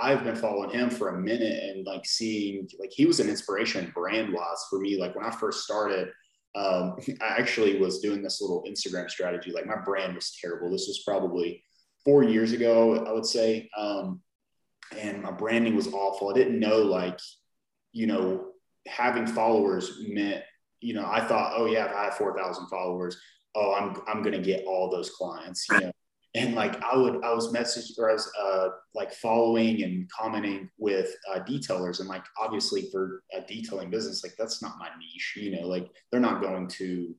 [0.00, 3.90] I've been following him for a minute and like seeing like he was an inspiration
[3.94, 5.00] brand wise for me.
[5.00, 6.10] Like when I first started,
[6.56, 9.52] um, I actually was doing this little Instagram strategy.
[9.52, 10.70] Like my brand was terrible.
[10.70, 11.62] This was probably
[12.04, 13.68] four years ago, I would say.
[13.76, 14.20] Um,
[14.96, 16.30] and my branding was awful.
[16.30, 17.18] I didn't know like,
[17.92, 18.52] you know,
[18.86, 20.42] having followers meant,
[20.80, 23.20] you know, I thought, oh yeah, if I have 4,000 followers,
[23.54, 25.92] oh, I'm, I'm going to get all those clients, you know?
[26.36, 30.68] And like I would, I was messaging or I was uh, like following and commenting
[30.78, 35.34] with uh, detailers, and like obviously for a detailing business, like that's not my niche,
[35.36, 37.14] you know, like they're not going to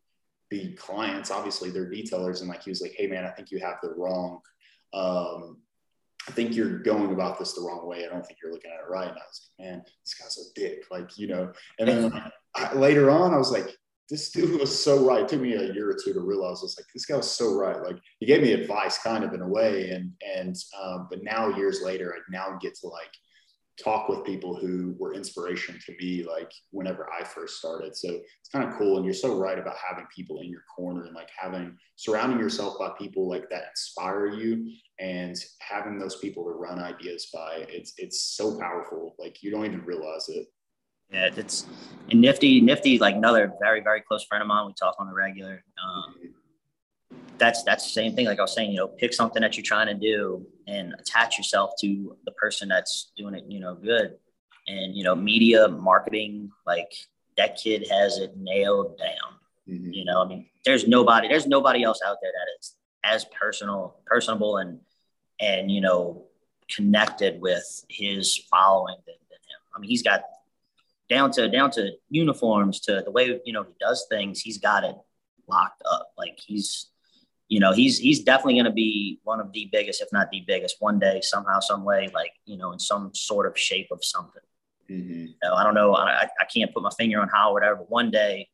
[0.49, 1.31] be clients.
[1.31, 3.93] Obviously, they're detailers, and like he was like, hey man, I think you have the
[3.95, 4.39] wrong
[4.93, 5.57] um,
[6.27, 8.05] I think you're going about this the wrong way.
[8.05, 9.07] I don't think you're looking at it right.
[9.07, 10.83] And I was like, man, this guy's a dick.
[10.91, 12.23] Like, you know, and then
[12.55, 13.69] I, later on, I was like,
[14.09, 15.23] this dude was so right.
[15.23, 17.29] It took me a year or two to realize I was like, this guy was
[17.29, 17.81] so right.
[17.81, 19.89] Like he gave me advice kind of in a way.
[19.89, 23.11] And, and, um, but now years later, I now get to like
[23.83, 28.49] talk with people who were inspiration to me like whenever i first started so it's
[28.51, 31.29] kind of cool and you're so right about having people in your corner and like
[31.37, 36.79] having surrounding yourself by people like that inspire you and having those people to run
[36.79, 40.47] ideas by it's it's so powerful like you don't even realize it
[41.11, 41.65] yeah it's
[42.09, 45.13] and nifty nifty like another very very close friend of mine we talk on the
[45.13, 46.15] regular um,
[47.37, 48.25] that's that's the same thing.
[48.25, 51.37] Like I was saying, you know, pick something that you're trying to do and attach
[51.37, 54.17] yourself to the person that's doing it, you know, good.
[54.67, 56.91] And you know, media marketing, like
[57.37, 59.35] that kid has it nailed down.
[59.69, 59.91] Mm-hmm.
[59.91, 63.97] You know, I mean, there's nobody, there's nobody else out there that is as personal,
[64.05, 64.79] personable, and
[65.39, 66.25] and you know,
[66.69, 69.59] connected with his following than, than him.
[69.75, 70.23] I mean, he's got
[71.09, 74.39] down to down to uniforms to the way you know he does things.
[74.39, 74.95] He's got it
[75.47, 76.11] locked up.
[76.17, 76.89] Like he's
[77.49, 80.43] you know, he's he's definitely going to be one of the biggest, if not the
[80.45, 84.03] biggest, one day somehow, some way, like you know, in some sort of shape of
[84.03, 84.41] something.
[84.89, 85.25] Mm-hmm.
[85.27, 87.75] You know, I don't know, I, I can't put my finger on how or whatever,
[87.77, 88.49] but one day,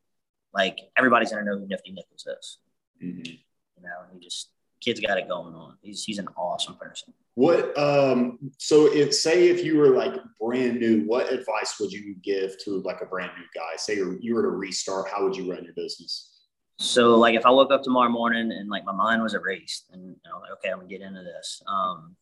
[0.52, 2.58] like everybody's going to know who Nifty Nichols is.
[3.02, 3.32] Mm-hmm.
[3.32, 4.50] You know, he just
[4.80, 5.76] kid's got it going on.
[5.82, 7.12] He's he's an awesome person.
[7.34, 10.14] What um so if say if you were like
[10.44, 13.76] brand new, what advice would you give to like a brand new guy?
[13.76, 16.30] Say you were to restart, how would you run your business?
[16.78, 20.02] So like if I woke up tomorrow morning and like my mind was erased and
[20.02, 21.62] you know, like, okay, I'm gonna get into this.
[21.66, 22.16] Um,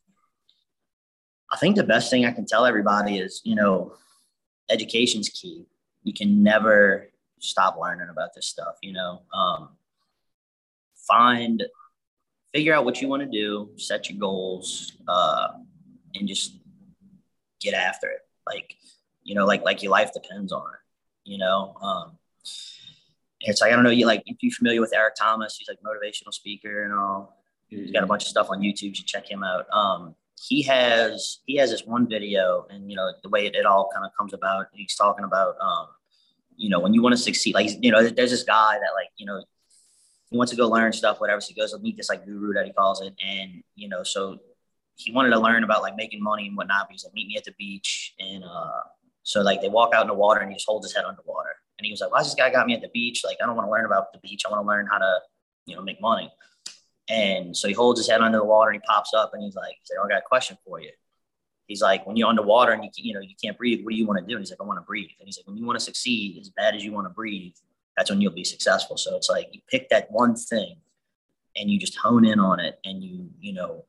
[1.51, 3.95] I think the best thing I can tell everybody is, you know,
[4.71, 5.67] education's key.
[6.03, 7.09] You can never
[7.39, 9.23] stop learning about this stuff, you know.
[9.35, 9.71] Um,
[11.09, 11.63] find
[12.53, 15.49] figure out what you want to do, set your goals, uh,
[16.15, 16.57] and just
[17.63, 18.21] get after it.
[18.47, 18.77] Like,
[19.23, 21.75] you know, like like your life depends on it, you know.
[21.81, 22.19] Um,
[23.41, 25.79] it's like I don't know, you like if you're familiar with Eric Thomas, he's like
[25.81, 27.39] motivational speaker and all.
[27.69, 28.83] He's got a bunch of stuff on YouTube.
[28.83, 29.65] You check him out.
[29.73, 33.65] Um, he has he has this one video, and you know the way it, it
[33.65, 34.67] all kind of comes about.
[34.73, 35.87] He's talking about um,
[36.57, 39.09] you know when you want to succeed, like you know there's this guy that like
[39.17, 39.43] you know
[40.31, 41.41] he wants to go learn stuff, whatever.
[41.41, 44.03] So he goes to meet this like guru that he calls it, and you know
[44.03, 44.41] so
[44.97, 46.87] he wanted to learn about like making money and whatnot.
[46.89, 48.81] But he's like, meet me at the beach, and uh,
[49.23, 51.57] so like they walk out in the water, and he just holds his head underwater
[51.83, 53.23] and he was like, why this guy got me at the beach?
[53.25, 54.43] Like, I don't want to learn about the beach.
[54.47, 55.19] I want to learn how to,
[55.67, 56.33] you know, make money.
[57.09, 59.57] And so he holds his head under the water and he pops up and he's
[59.57, 60.91] like, he's like, I got a question for you.
[61.67, 64.07] He's like, when you're underwater and you, you know, you can't breathe, what do you
[64.07, 64.37] want to do?
[64.37, 65.11] And he's like, I want to breathe.
[65.19, 67.55] And he's like, when you want to succeed as bad as you want to breathe,
[67.97, 68.97] that's when you'll be successful.
[68.97, 70.77] So it's like, you pick that one thing
[71.57, 73.85] and you just hone in on it and you, you know,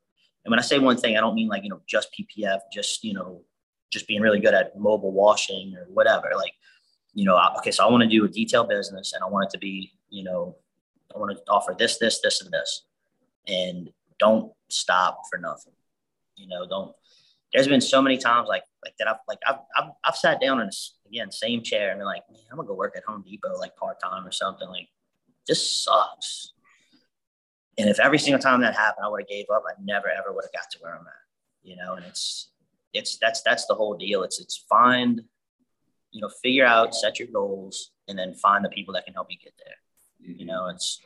[0.46, 3.04] and when I say one thing, I don't mean like, you know, just PPF, just,
[3.04, 3.41] you know,
[3.91, 6.32] just being really good at mobile washing or whatever.
[6.36, 6.54] Like,
[7.14, 9.52] you know, okay, so I want to do a detail business and I want it
[9.52, 10.58] to be, you know,
[11.16, 12.84] I want to offer this, this, this, and this.
[13.48, 13.89] And
[14.20, 15.74] don't stop for nothing.
[16.36, 16.94] You know, don't,
[17.54, 20.60] there's been so many times like, like that I've, like, I've, I've, I've sat down
[20.60, 20.72] in, a,
[21.08, 23.76] again, same chair and been like, man, I'm gonna go work at Home Depot like
[23.76, 24.68] part time or something.
[24.68, 24.89] Like,
[25.48, 26.53] this sucks.
[27.78, 30.32] And if every single time that happened, I would have gave up, I never ever
[30.32, 31.13] would have got to where I'm at.
[31.63, 32.51] You know, and it's
[32.93, 34.24] it's that's that's the whole deal.
[34.24, 35.21] It's it's find,
[36.11, 39.28] you know, figure out, set your goals, and then find the people that can help
[39.30, 40.30] you get there.
[40.30, 40.39] Mm-hmm.
[40.39, 40.99] You know, it's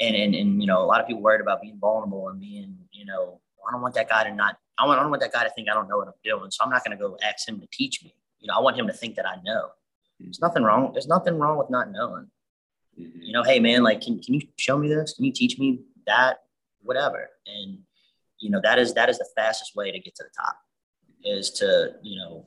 [0.00, 2.76] and, and and you know, a lot of people worried about being vulnerable and being,
[2.92, 5.32] you know, I don't want that guy to not I, want, I don't want that
[5.32, 6.50] guy to think I don't know what I'm doing.
[6.50, 8.14] So I'm not gonna go ask him to teach me.
[8.38, 9.66] You know, I want him to think that I know.
[9.66, 10.24] Mm-hmm.
[10.24, 10.92] There's nothing wrong.
[10.92, 12.30] There's nothing wrong with not knowing.
[12.98, 13.20] Mm-hmm.
[13.20, 15.14] You know, hey man, like can, can you show me this?
[15.14, 16.38] Can you teach me that?
[16.82, 17.28] Whatever.
[17.46, 17.78] And
[18.38, 20.56] you know, that is that is the fastest way to get to the top
[21.24, 22.46] is to, you know,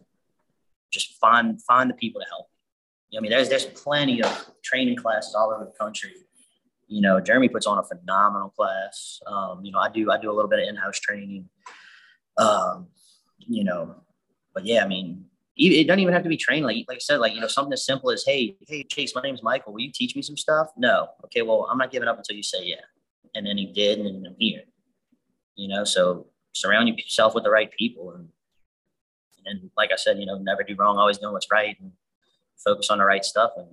[0.92, 2.48] just find find the people to help
[3.10, 3.18] you.
[3.18, 6.14] know, I mean, there's there's plenty of training classes all over the country.
[6.88, 9.20] You know, Jeremy puts on a phenomenal class.
[9.26, 11.50] Um, you know, I do I do a little bit of in-house training.
[12.38, 12.88] Um,
[13.40, 13.96] you know,
[14.54, 15.26] but yeah, I mean,
[15.56, 16.66] it doesn't even have to be trained.
[16.66, 19.22] Like, like I said, like, you know, something as simple as, Hey, Hey Chase, my
[19.22, 19.74] name's Michael.
[19.74, 20.70] Will you teach me some stuff?
[20.78, 21.10] No.
[21.26, 21.42] Okay.
[21.44, 22.82] Well, I'm not giving up until you say, yeah.
[23.36, 24.00] And then he did.
[24.00, 24.64] And I'm here,
[25.56, 28.30] you know, so surround yourself with the right people and
[29.46, 31.92] and like I said, you know, never do wrong, always doing what's right, and
[32.64, 33.68] focus on the right stuff, and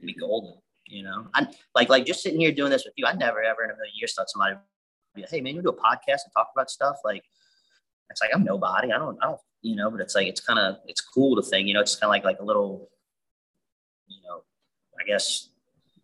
[0.00, 0.54] be golden.
[0.86, 3.06] You know, I like like just sitting here doing this with you.
[3.06, 4.56] I never ever in a million years thought somebody
[5.16, 7.24] like, hey man, you do a podcast and talk about stuff like.
[8.08, 8.92] It's like I'm nobody.
[8.92, 9.18] I don't.
[9.20, 9.40] I don't.
[9.62, 11.66] You know, but it's like it's kind of it's cool to think.
[11.66, 12.88] You know, it's kind of like like a little.
[14.06, 14.44] You know,
[15.00, 15.48] I guess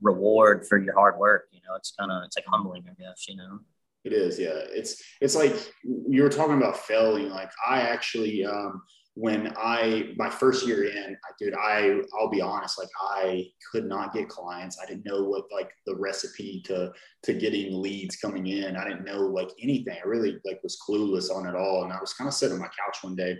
[0.00, 1.44] reward for your hard work.
[1.68, 2.84] Know, it's kind of it's like humbling.
[2.88, 3.60] I guess you know.
[4.04, 4.58] It is, yeah.
[4.70, 5.54] It's it's like
[5.84, 7.30] you were talking about failing.
[7.30, 8.82] Like I actually, um,
[9.14, 13.84] when I my first year in, I, dude, I I'll be honest, like I could
[13.84, 14.78] not get clients.
[14.82, 16.92] I didn't know what like the recipe to
[17.22, 18.76] to getting leads coming in.
[18.76, 19.96] I didn't know like anything.
[20.02, 21.84] I really like was clueless on it all.
[21.84, 23.38] And I was kind of sitting on my couch one day,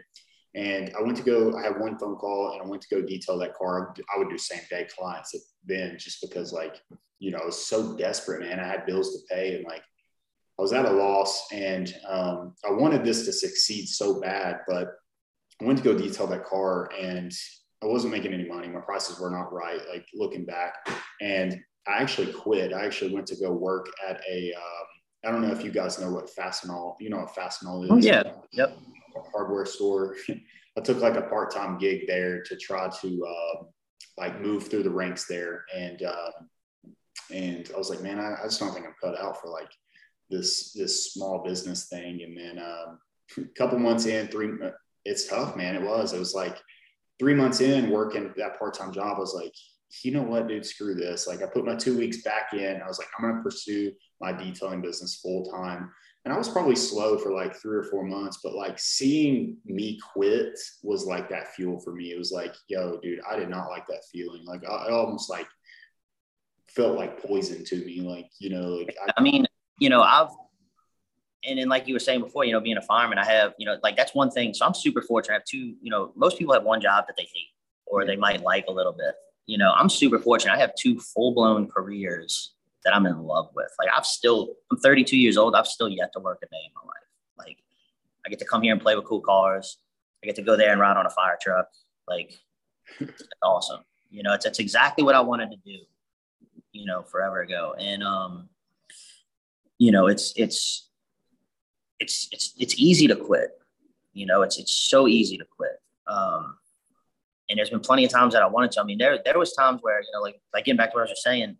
[0.55, 1.57] and I went to go.
[1.57, 3.94] I had one phone call, and I went to go detail that car.
[4.14, 5.34] I would do same day clients
[5.64, 6.80] then, just because like
[7.18, 8.61] you know I was so desperate, man.
[8.61, 9.82] I had bills to pay, and like
[10.59, 14.88] I was at a loss and um, I wanted this to succeed so bad, but
[15.61, 17.32] I went to go detail that car and
[17.82, 18.68] I wasn't making any money.
[18.68, 20.74] My prices were not right, like looking back.
[21.20, 22.72] And I actually quit.
[22.72, 24.53] I actually went to go work at a.
[24.55, 24.86] Um,
[25.24, 27.90] I don't know if you guys know what Fastenal, you know what Fastenal is.
[27.90, 28.24] Oh, yeah.
[28.53, 28.76] Yep.
[29.33, 30.17] Hardware store.
[30.79, 33.65] I took like a part-time gig there to try to uh,
[34.17, 35.65] like move through the ranks there.
[35.75, 36.31] And, uh,
[37.31, 39.71] and I was like, man, I, I just don't think I'm cut out for like
[40.31, 42.23] this this small business thing.
[42.23, 42.99] And then um,
[43.39, 44.51] a couple months in three
[45.05, 45.77] it's tough man.
[45.77, 46.13] It was.
[46.13, 46.57] It was like
[47.19, 49.53] three months in working that part-time job i was like
[50.03, 50.65] you know what dude?
[50.65, 51.27] Screw this.
[51.27, 52.81] Like i put my two weeks back in.
[52.81, 55.91] I was like i'm to pursue my detailing business full time
[56.25, 59.99] and i was probably slow for like three or four months but like seeing me
[60.12, 63.68] quit was like that fuel for me it was like yo dude i did not
[63.68, 65.47] like that feeling like i, almost like
[66.68, 69.47] felt like poison to me like you know like I, I mean
[69.83, 70.29] you know, I've,
[71.45, 73.66] and then like you were saying before, you know, being a fireman, I have, you
[73.66, 74.55] know, like that's one thing.
[74.55, 75.35] So I'm super fortunate.
[75.35, 77.51] I have two, you know, most people have one job that they hate
[77.85, 79.14] or they might like a little bit.
[79.47, 80.53] You know, I'm super fortunate.
[80.53, 82.55] I have two full blown careers
[82.85, 83.70] that I'm in love with.
[83.78, 85.55] Like I've still, I'm 32 years old.
[85.55, 87.47] I've still yet to work a day in my life.
[87.47, 87.59] Like
[88.26, 89.78] I get to come here and play with cool cars.
[90.22, 91.68] I get to go there and ride on a fire truck.
[92.09, 92.35] Like
[93.01, 93.80] it's awesome.
[94.11, 95.78] You know, it's, it's exactly what I wanted to do,
[96.72, 97.74] you know, forever ago.
[97.78, 98.49] And, um,
[99.78, 100.89] you know, it's it's
[101.99, 103.51] it's it's it's easy to quit.
[104.12, 105.80] You know, it's it's so easy to quit.
[106.07, 106.57] Um,
[107.49, 108.80] and there's been plenty of times that I wanted to.
[108.80, 111.01] I mean, there there was times where you know, like like getting back to what
[111.01, 111.57] I was just saying.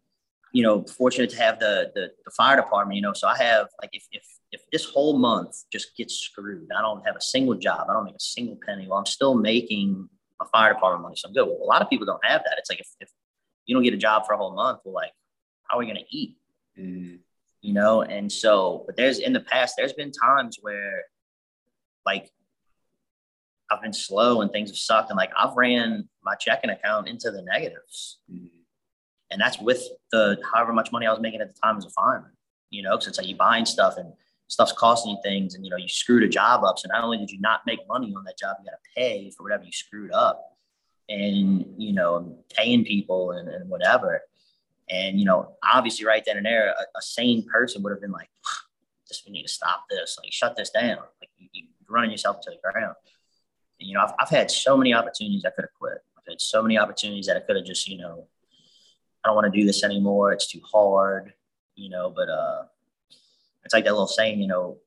[0.53, 2.97] You know, fortunate to have the the, the fire department.
[2.97, 6.69] You know, so I have like if if if this whole month just gets screwed,
[6.77, 7.87] I don't have a single job.
[7.89, 8.87] I don't make a single penny.
[8.87, 10.09] Well, I'm still making
[10.41, 11.47] a fire department money, so I'm good.
[11.47, 12.57] Well, a lot of people don't have that.
[12.59, 13.11] It's like if, if
[13.67, 15.13] you don't get a job for a whole month, well, like
[15.65, 16.37] how are we going to eat?
[16.79, 17.19] Mm
[17.63, 21.05] you know and so but there's in the past there's been times where
[22.05, 22.31] like
[23.71, 27.31] i've been slow and things have sucked and like i've ran my checking account into
[27.31, 28.47] the negatives mm-hmm.
[29.33, 31.91] And that's with the however much money i was making at the time as a
[31.91, 32.31] fireman
[32.71, 34.13] you know because it's like you buying stuff and
[34.47, 37.19] stuff's costing you things and you know you screwed a job up so not only
[37.19, 39.73] did you not make money on that job you got to pay for whatever you
[39.73, 40.57] screwed up
[41.09, 44.21] and you know paying people and, and whatever
[44.89, 48.13] And, you know, obviously right then and there, a, a sane person would have been
[48.13, 48.29] like,
[49.09, 50.99] just, we need to stop this, like shut this down.
[51.21, 52.97] Like you, you're running yourself to the ground.
[53.81, 55.99] And, you know, I've, I've had so many opportunities I could have quit.
[56.19, 58.27] I've had so many opportunities that I could have just, you know,
[59.25, 60.33] I don't want to do this anymore.
[60.33, 61.33] It's too hard,
[61.75, 62.65] you know, but, uh,
[63.65, 64.79] it's like that little saying, you know,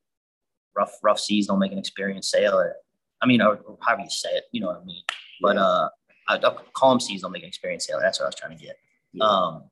[0.76, 2.76] rough, rough seas don't make an experienced sailor.
[3.22, 5.02] I mean, or, or however you say it, you know what I mean?
[5.40, 5.88] But, uh,
[6.28, 6.38] I,
[6.72, 8.00] calm seas don't make an experienced sailor.
[8.02, 8.78] That's what I was trying to get.
[9.12, 9.24] Yeah.
[9.24, 9.64] Um,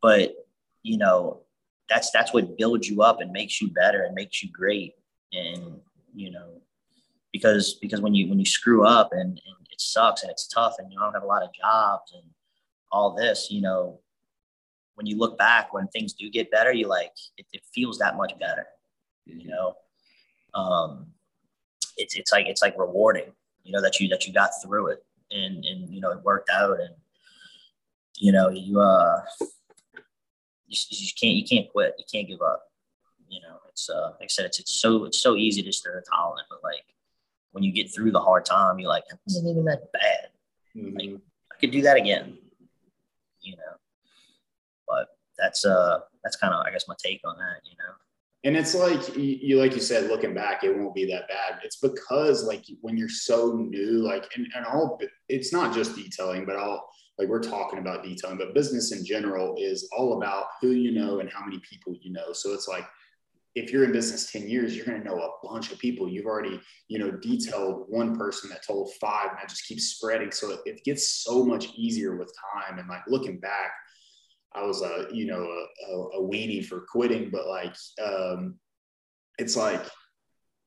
[0.00, 0.34] but
[0.82, 1.40] you know,
[1.88, 4.94] that's that's what builds you up and makes you better and makes you great.
[5.32, 5.80] And
[6.14, 6.60] you know,
[7.32, 10.76] because because when you when you screw up and, and it sucks and it's tough
[10.78, 12.24] and you don't have a lot of jobs and
[12.92, 13.98] all this, you know,
[14.94, 18.16] when you look back when things do get better, you like it, it feels that
[18.16, 18.66] much better.
[19.24, 19.48] You mm-hmm.
[19.48, 19.76] know,
[20.54, 21.06] um,
[21.96, 23.32] it's it's like it's like rewarding.
[23.64, 26.50] You know that you that you got through it and and you know it worked
[26.50, 26.94] out and
[28.18, 29.20] you know you uh
[30.66, 32.64] you, you can't you can't quit you can't give up
[33.28, 35.94] you know it's uh like I said it's it's so it's so easy to throw
[35.94, 36.02] the
[36.50, 36.84] but like
[37.52, 40.28] when you get through the hard time you're like it wasn't even that bad
[40.76, 40.96] mm-hmm.
[40.96, 41.20] like
[41.52, 42.38] I could do that again
[43.42, 43.76] you know.
[44.88, 47.94] But that's uh that's kind of I guess my take on that you know.
[48.44, 51.60] And it's like you like you said looking back it won't be that bad.
[51.62, 56.44] It's because like when you're so new like and, and all it's not just detailing
[56.44, 56.88] but all
[57.18, 61.20] like we're talking about detailing but business in general is all about who you know
[61.20, 62.32] and how many people you know.
[62.32, 62.84] So it's like
[63.54, 66.26] if you're in business 10 years you're going to know a bunch of people you've
[66.26, 70.52] already you know detailed one person that told five and that just keeps spreading so
[70.52, 73.72] it, it gets so much easier with time and like looking back
[74.54, 77.74] I was a you know a, a, a weenie for quitting, but like
[78.04, 78.56] um,
[79.38, 79.82] it's like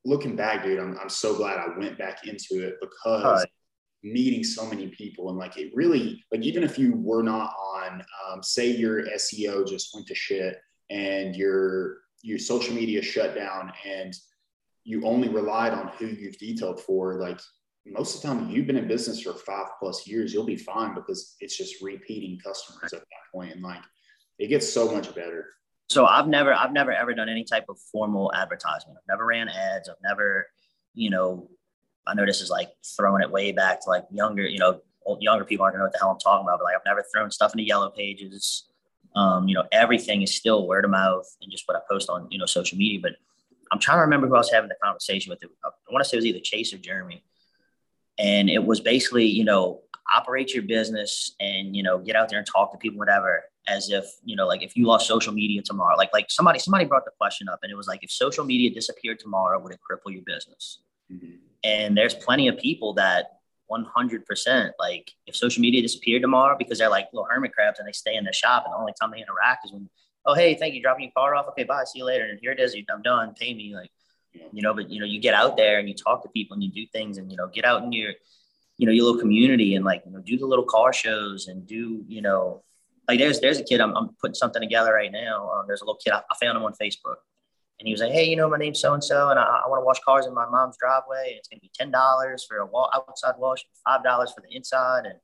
[0.04, 0.78] looking back, dude.
[0.78, 3.48] I'm I'm so glad I went back into it because right.
[4.02, 8.02] meeting so many people and like it really like even if you were not on,
[8.28, 10.58] um, say your SEO just went to shit
[10.90, 14.14] and your your social media shut down and
[14.84, 17.40] you only relied on who you've detailed for, like
[17.84, 20.94] most of the time you've been in business for five plus years, you'll be fine
[20.94, 23.52] because it's just repeating customers at that point.
[23.52, 23.82] And like
[24.38, 25.46] it gets so much better.
[25.88, 28.98] So I've never, I've never ever done any type of formal advertisement.
[28.98, 29.88] I've never ran ads.
[29.88, 30.48] I've never,
[30.94, 31.48] you know,
[32.06, 34.80] I know this is like throwing it way back to like younger, you know,
[35.20, 37.04] younger people aren't gonna know what the hell I'm talking about, but like I've never
[37.12, 38.68] thrown stuff into yellow pages.
[39.16, 42.28] Um, you know, everything is still word of mouth and just what I post on,
[42.30, 43.00] you know, social media.
[43.02, 43.12] But
[43.72, 45.42] I'm trying to remember who I was having the conversation with.
[45.64, 47.24] I want to say it was either Chase or Jeremy
[48.18, 49.80] and it was basically you know
[50.14, 53.90] operate your business and you know get out there and talk to people whatever as
[53.90, 57.04] if you know like if you lost social media tomorrow like like somebody somebody brought
[57.04, 60.12] the question up and it was like if social media disappeared tomorrow would it cripple
[60.12, 60.80] your business
[61.12, 61.36] mm-hmm.
[61.64, 63.35] and there's plenty of people that
[63.70, 67.92] 100% like if social media disappeared tomorrow because they're like little hermit crabs and they
[67.92, 69.88] stay in the shop and the only time they interact is when
[70.24, 71.46] oh hey thank you dropping your car off.
[71.48, 72.24] Okay bye see you later.
[72.24, 73.90] And here it is i'm done pay me like
[74.52, 76.62] you know, but you know, you get out there and you talk to people and
[76.62, 78.12] you do things and you know, get out in your,
[78.78, 81.66] you know, your little community and like, you know, do the little car shows and
[81.66, 82.62] do, you know,
[83.08, 85.50] like there's there's a kid I'm, I'm putting something together right now.
[85.50, 87.16] Um, there's a little kid I, I, found him on Facebook,
[87.78, 89.68] and he was like, "Hey, you know, my name's so and so, and I, I
[89.68, 91.28] want to wash cars in my mom's driveway.
[91.28, 94.54] And it's gonna be ten dollars for a wall, outside wash, five dollars for the
[94.54, 95.18] inside." And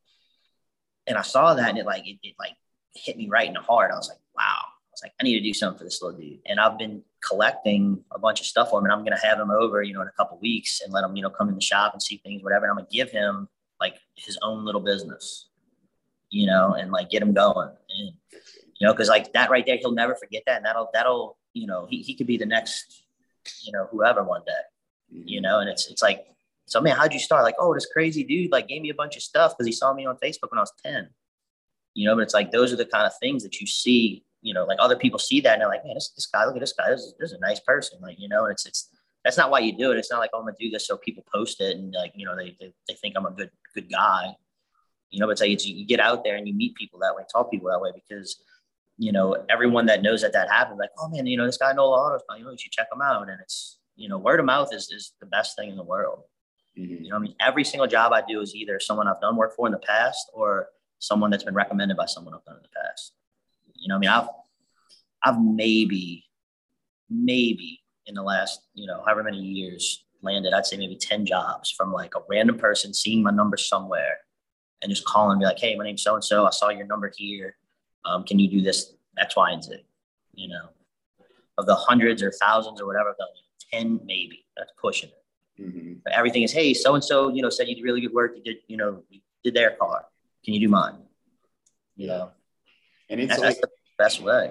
[1.07, 2.53] and I saw that, and it like it, it like
[2.95, 3.91] hit me right in the heart.
[3.93, 6.21] I was like, "Wow, I was like, I need to do something for this little
[6.21, 6.41] dude.
[6.45, 9.51] And I've been collecting a bunch of stuff for him and I'm to have him
[9.51, 11.63] over, you know, in a couple weeks and let him, you know, come in the
[11.63, 12.67] shop and see things, whatever.
[12.67, 13.49] And I'm to give him
[13.81, 15.49] like his own little business,
[16.29, 17.69] you know, and like get him going.
[17.69, 18.13] And,
[18.79, 20.59] you know, cause like that right there, he'll never forget that.
[20.59, 23.05] And that'll, that'll, you know, he, he could be the next,
[23.63, 24.53] you know, whoever one day,
[25.11, 25.43] you mm-hmm.
[25.43, 26.27] know, and it's, it's like,
[26.67, 27.45] so man, how'd you start?
[27.45, 29.93] Like, oh, this crazy dude like gave me a bunch of stuff because he saw
[29.93, 31.09] me on Facebook when I was 10.
[31.95, 34.53] You know, but it's like those are the kind of things that you see you
[34.53, 36.61] know, like other people see that and they're like, man, this, this guy, look at
[36.61, 37.99] this guy, this, this is a nice person.
[38.03, 38.89] Like, you know, and it's, it's,
[39.25, 39.99] that's not why you do it.
[39.99, 42.27] It's not like, oh, I'm gonna do this so people post it and like, you
[42.27, 44.35] know, they, they, they think I'm a good, good guy,
[45.11, 47.15] you know, but it's like, it's, you get out there and you meet people that
[47.15, 48.43] way, talk people that way, because,
[48.99, 51.73] you know, everyone that knows that that happened, like, oh man, you know, this guy
[51.73, 53.29] Nola Autos, you know, you should check him out.
[53.29, 56.25] And it's, you know, word of mouth is, is the best thing in the world.
[56.79, 57.05] Mm-hmm.
[57.05, 59.55] You know, I mean, every single job I do is either someone I've done work
[59.55, 60.69] for in the past or
[60.99, 63.13] someone that's been recommended by someone I've done in the past.
[63.75, 64.29] You know, I mean, I've
[65.25, 66.25] I've maybe,
[67.09, 71.71] maybe in the last, you know, however many years landed, I'd say maybe 10 jobs
[71.71, 74.19] from like a random person seeing my number somewhere
[74.83, 76.47] and just calling me like, hey, my name's so and so.
[76.47, 77.57] I saw your number here.
[78.05, 79.85] Um, can you do this X, Y, and Z?
[80.35, 80.69] You know,
[81.59, 83.27] of the hundreds or thousands or whatever, the
[83.73, 84.45] 10 maybe.
[84.57, 85.63] That's pushing it.
[85.63, 85.93] Mm-hmm.
[86.05, 88.33] But everything is, hey, so and so, you know, said you did really good work.
[88.37, 90.07] You did, you know, you did their car.
[90.45, 90.97] Can you do mine?
[91.97, 92.31] You know,
[93.11, 94.51] And it's that's, like that's the best way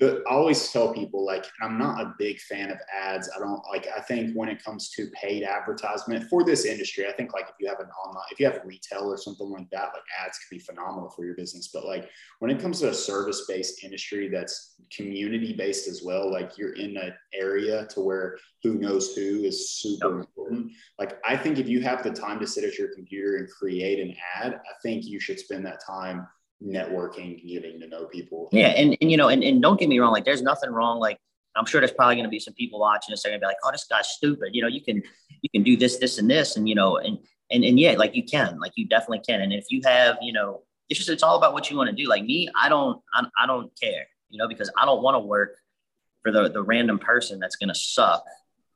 [0.00, 3.28] but I always tell people like I'm not a big fan of ads.
[3.36, 7.12] I don't like I think when it comes to paid advertisement for this industry, I
[7.12, 9.90] think like if you have an online if you have retail or something like that,
[9.92, 11.68] like ads can be phenomenal for your business.
[11.68, 16.74] But like when it comes to a service-based industry that's community-based as well, like you're
[16.76, 20.26] in an area to where who knows who is super yep.
[20.26, 20.72] important.
[20.98, 24.00] Like I think if you have the time to sit at your computer and create
[24.00, 26.26] an ad, I think you should spend that time
[26.62, 28.48] networking, getting to know people.
[28.52, 30.98] Yeah, and, and you know, and, and don't get me wrong, like there's nothing wrong.
[30.98, 31.18] Like
[31.56, 33.22] I'm sure there's probably going to be some people watching this.
[33.22, 35.02] They're going to be like, "Oh, this guy's stupid." You know, you can
[35.42, 37.18] you can do this, this, and this, and you know, and
[37.50, 39.40] and and yeah, like you can, like you definitely can.
[39.40, 41.96] And if you have, you know, it's just it's all about what you want to
[41.96, 42.08] do.
[42.08, 45.20] Like me, I don't I, I don't care, you know, because I don't want to
[45.20, 45.56] work
[46.22, 48.24] for the the random person that's going to suck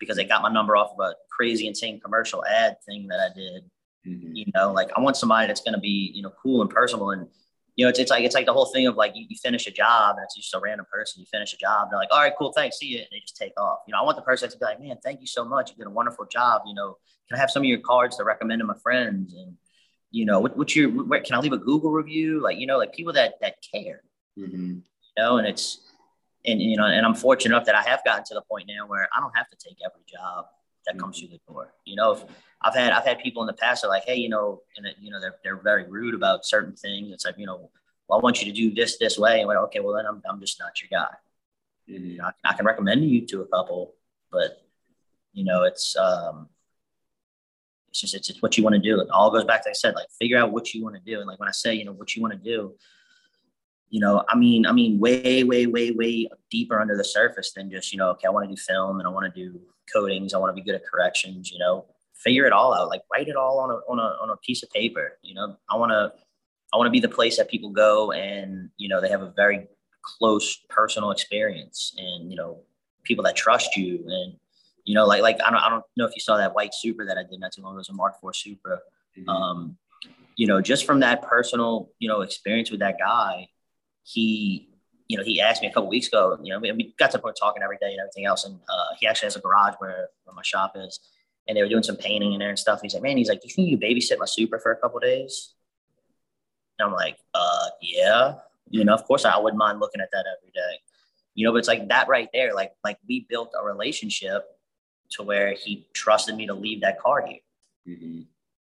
[0.00, 3.34] because they got my number off of a crazy insane commercial ad thing that I
[3.34, 3.64] did.
[4.06, 4.34] Mm-hmm.
[4.34, 7.10] You know, like I want somebody that's going to be you know cool and personal
[7.10, 7.28] and
[7.76, 9.66] you know, it's, it's like it's like the whole thing of like you, you finish
[9.66, 11.20] a job and it's just a random person.
[11.20, 13.36] You finish a job, they're like, all right, cool, thanks, see you, and they just
[13.36, 13.80] take off.
[13.86, 15.70] You know, I want the person to be like, man, thank you so much.
[15.70, 16.62] You did a wonderful job.
[16.66, 16.98] You know,
[17.28, 19.34] can I have some of your cards to recommend to my friends?
[19.34, 19.56] And
[20.10, 22.40] you know, what, what's your where, can I leave a Google review?
[22.40, 24.02] Like, you know, like people that that care.
[24.38, 24.74] Mm-hmm.
[24.76, 25.80] You know, and it's
[26.44, 28.86] and you know, and I'm fortunate enough that I have gotten to the point now
[28.86, 30.46] where I don't have to take every job
[30.86, 31.72] that comes through the door.
[31.84, 32.24] You know, if
[32.62, 34.86] I've had I've had people in the past that are like, hey, you know, and
[35.00, 37.12] you know they're they're very rude about certain things.
[37.12, 37.70] It's like, you know,
[38.08, 39.40] well, I want you to do this this way.
[39.40, 41.14] And went, okay, well then I'm I'm just not your guy.
[41.90, 42.06] Mm-hmm.
[42.06, 43.94] You know, I, I, can recommend you to a couple,
[44.32, 44.62] but
[45.32, 46.48] you know, it's um
[47.88, 49.00] it's just it's, it's what you want to do.
[49.00, 51.02] It all goes back to like I said, like figure out what you want to
[51.02, 51.18] do.
[51.20, 52.74] And like when I say, you know, what you want to do,
[53.94, 57.70] you know, I mean, I mean, way, way, way, way deeper under the surface than
[57.70, 59.60] just, you know, okay, I want to do film and I want to do
[59.92, 60.34] coatings.
[60.34, 63.28] I want to be good at corrections, you know, figure it all out, like write
[63.28, 65.16] it all on a, on a, on a piece of paper.
[65.22, 66.12] You know, I want to,
[66.72, 69.32] I want to be the place that people go and, you know, they have a
[69.36, 69.68] very
[70.02, 72.62] close personal experience and, you know,
[73.04, 74.02] people that trust you.
[74.08, 74.34] And,
[74.84, 77.06] you know, like, like, I don't, I don't know if you saw that white Supra
[77.06, 77.76] that I did not too long ago.
[77.76, 78.80] It was a Mark IV Supra.
[79.16, 79.28] Mm-hmm.
[79.28, 79.76] Um,
[80.34, 83.50] you know, just from that personal, you know, experience with that guy,
[84.04, 84.68] he,
[85.08, 87.18] you know, he asked me a couple weeks ago, you know, we, we got to
[87.18, 88.44] point talking every day and everything else.
[88.44, 91.00] And uh, he actually has a garage where, where my shop is.
[91.48, 92.80] And they were doing some painting in there and stuff.
[92.82, 95.00] he's like, man, he's like, do you think you babysit my Supra for a couple
[95.00, 95.54] days?
[96.78, 98.34] And I'm like, uh, yeah.
[98.70, 100.80] You know, of course I wouldn't mind looking at that every day.
[101.34, 102.54] You know, but it's like that right there.
[102.54, 104.44] Like, like we built a relationship
[105.12, 107.40] to where he trusted me to leave that car here.
[107.86, 108.22] Mm-hmm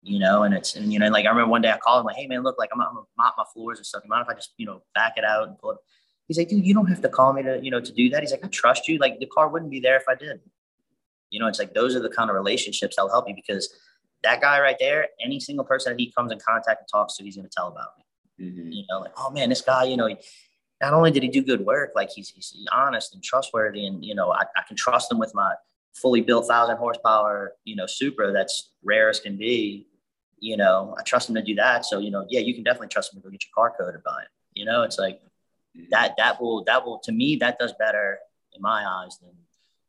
[0.08, 2.06] you know, and it's, and, you know, like I remember one day I called him
[2.06, 4.02] like, Hey man, look, like I'm, I'm gonna mop my floors and stuff.
[4.04, 5.78] You mind if I just, you know, back it out and pull it?
[6.26, 8.20] He's like, dude, you don't have to call me to, you know, to do that.
[8.20, 8.98] He's like, I trust you.
[8.98, 10.40] Like the car wouldn't be there if I did.
[11.30, 13.74] You know, it's like, those are the kind of relationships that'll help you because
[14.22, 17.24] that guy right there, any single person that he comes in contact and talks to,
[17.24, 18.46] he's going to tell about me.
[18.46, 18.72] Mm-hmm.
[18.72, 20.16] You know, like, oh man, this guy, you know, he,
[20.82, 24.14] not only did he do good work, like he's, he's honest and trustworthy and, you
[24.14, 25.54] know, I, I can trust him with my
[25.94, 29.87] fully built thousand horsepower, you know, Supra that's rare as can be
[30.40, 31.84] you know, I trust him to do that.
[31.84, 34.02] So, you know, yeah, you can definitely trust him to go get your car coated
[34.04, 34.28] by him.
[34.54, 35.20] You know, it's like
[35.90, 38.18] that, that will, that will, to me, that does better
[38.54, 39.30] in my eyes than,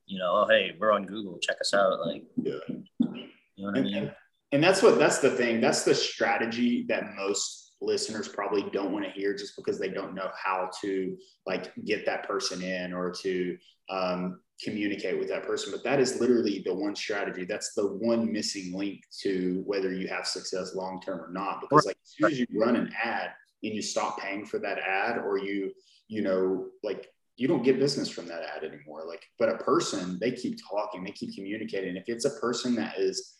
[0.05, 2.05] you know, oh, hey, we're on Google, check us out.
[2.05, 2.53] Like, yeah.
[2.67, 4.11] you know what and, I mean?
[4.51, 5.61] And that's what, that's the thing.
[5.61, 10.13] That's the strategy that most listeners probably don't want to hear just because they don't
[10.13, 13.57] know how to like get that person in or to
[13.89, 15.71] um, communicate with that person.
[15.71, 17.45] But that is literally the one strategy.
[17.45, 21.61] That's the one missing link to whether you have success long term or not.
[21.61, 23.31] Because like as soon as you run an ad
[23.63, 25.71] and you stop paying for that ad, or you,
[26.07, 27.07] you know, like
[27.37, 29.05] you don't get business from that ad anymore.
[29.07, 31.95] Like, but a person, they keep talking, they keep communicating.
[31.95, 33.35] If it's a person that is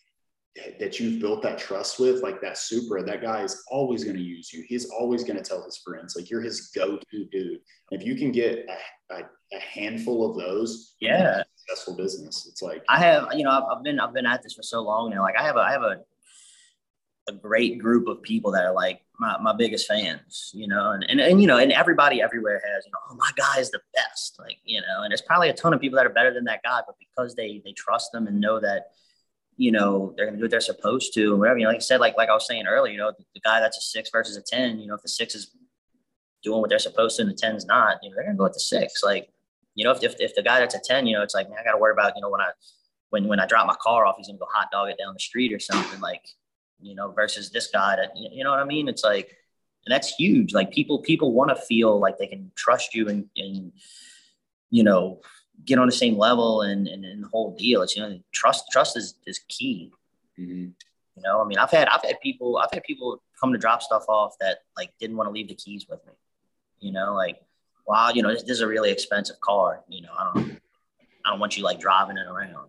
[0.80, 4.22] that you've built that trust with, like that Supra, that guy is always going to
[4.22, 4.64] use you.
[4.66, 7.60] He's always going to tell his friends, like you're his go-to dude.
[7.92, 8.76] If you can get a,
[9.10, 9.22] a,
[9.56, 12.46] a handful of those, yeah, successful business.
[12.50, 14.82] It's like I have, you know, I've, I've, been I've been at this for so
[14.82, 15.22] long now.
[15.22, 16.00] Like I have a I have a
[17.28, 21.04] a great group of people that are like my, my biggest fans, you know, and,
[21.08, 23.80] and and you know, and everybody everywhere has, you know, oh my guy is the
[23.94, 26.44] best, like you know, and there's probably a ton of people that are better than
[26.44, 28.90] that guy, but because they they trust them and know that
[29.56, 31.58] you know, they're going to do what they're supposed to and whatever.
[31.58, 33.40] You know, like I said, like like I was saying earlier, you know, the, the,
[33.40, 35.54] guy that's a six versus a ten, you know, if the six is
[36.42, 38.44] doing what they're supposed to and the ten's not, you know, they're going to go
[38.44, 39.02] with the six.
[39.02, 39.30] Like,
[39.74, 41.58] you know, if, if, if the guy that's a ten, you know, it's like man,
[41.60, 42.50] I got to worry about you know when I
[43.10, 45.14] when when I drop my car off, he's going to go hot dog it down
[45.14, 46.22] the street or something like,
[46.80, 48.88] you know, versus this guy that you know what I mean.
[48.88, 49.36] It's like,
[49.86, 50.52] and that's huge.
[50.54, 53.72] Like people people want to feel like they can trust you and and
[54.70, 55.20] you know
[55.64, 57.82] get on the same level and, and, and the whole deal.
[57.82, 59.92] It's you know trust trust is is key.
[60.38, 60.70] Mm-hmm.
[61.16, 63.82] You know, I mean, I've had I've had people I've had people come to drop
[63.82, 66.12] stuff off that like didn't want to leave the keys with me.
[66.80, 67.40] You know, like,
[67.86, 69.82] wow, you know, this, this is a really expensive car.
[69.88, 70.60] You know, I don't,
[71.24, 72.68] I don't want you like driving it around.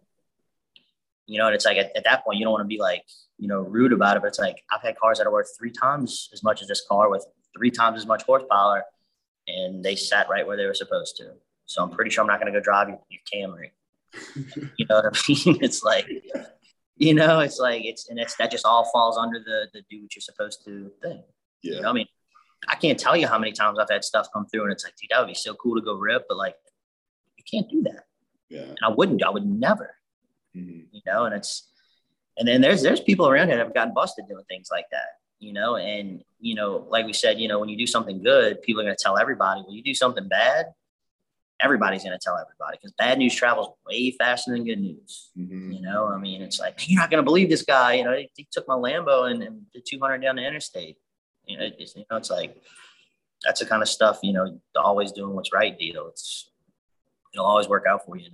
[1.27, 3.03] You know, and it's like at, at that point, you don't want to be like,
[3.37, 4.21] you know, rude about it.
[4.21, 6.83] But it's like I've had cars that are worth three times as much as this
[6.87, 8.83] car with three times as much horsepower,
[9.47, 11.31] and they sat right where they were supposed to.
[11.65, 13.69] So I'm pretty sure I'm not going to go drive your, your Camry.
[14.77, 15.57] you know what I mean?
[15.63, 16.05] It's like,
[16.97, 20.01] you know, it's like it's and it's that just all falls under the the do
[20.01, 21.23] what you're supposed to thing.
[21.63, 21.75] Yeah.
[21.75, 22.07] You know, I mean,
[22.67, 24.95] I can't tell you how many times I've had stuff come through and it's like,
[24.95, 26.55] dude, that would be so cool to go rip, but like,
[27.37, 28.05] you can't do that.
[28.49, 28.61] Yeah.
[28.61, 29.23] And I wouldn't.
[29.23, 29.95] I would never.
[30.55, 30.81] Mm-hmm.
[30.91, 31.69] You know, and it's
[32.37, 35.17] and then there's there's people around here that have gotten busted doing things like that.
[35.39, 38.61] You know, and you know, like we said, you know, when you do something good,
[38.61, 39.61] people are going to tell everybody.
[39.61, 40.67] When you do something bad,
[41.61, 45.31] everybody's going to tell everybody because bad news travels way faster than good news.
[45.37, 45.71] Mm-hmm.
[45.71, 47.93] You know, I mean, it's like you're not going to believe this guy.
[47.93, 50.97] You know, he, he took my Lambo and, and, did 200 down the interstate.
[51.51, 52.55] You know, it's, you know, it's like
[53.43, 54.19] that's the kind of stuff.
[54.23, 56.07] You know, always doing what's right deal.
[56.07, 56.49] It's
[57.33, 58.29] it'll always work out for you.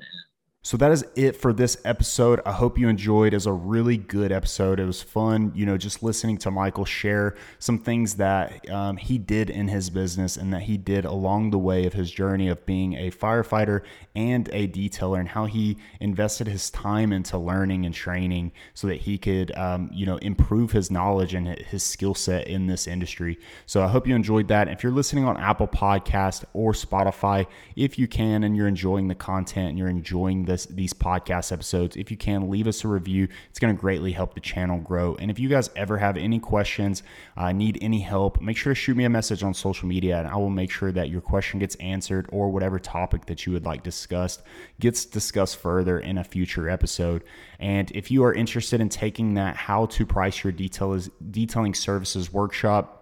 [0.68, 2.42] So that is it for this episode.
[2.46, 3.32] I hope you enjoyed.
[3.32, 4.82] It was a really good episode.
[4.82, 9.18] It was fun, you know, just listening to Michael share some things that um, he
[9.18, 12.66] did in his business and that he did along the way of his journey of
[12.66, 17.96] being a firefighter and a detailer and how he invested his time into learning and
[17.96, 22.46] training so that he could, um, you know, improve his knowledge and his skill set
[22.46, 23.40] in this industry.
[23.68, 24.68] So I hope you enjoyed that.
[24.68, 27.48] If you're listening on Apple Podcast or Spotify,
[27.78, 31.52] if you can and you're enjoying the content and you're enjoying the this these podcast
[31.52, 31.96] episodes.
[31.96, 33.28] If you can, leave us a review.
[33.50, 35.16] It's going to greatly help the channel grow.
[35.16, 37.04] And if you guys ever have any questions,
[37.36, 40.28] uh, need any help, make sure to shoot me a message on social media, and
[40.28, 43.66] I will make sure that your question gets answered or whatever topic that you would
[43.66, 44.42] like discussed
[44.80, 47.24] gets discussed further in a future episode.
[47.60, 51.00] And if you are interested in taking that how to price your detail
[51.32, 52.97] detailing services workshop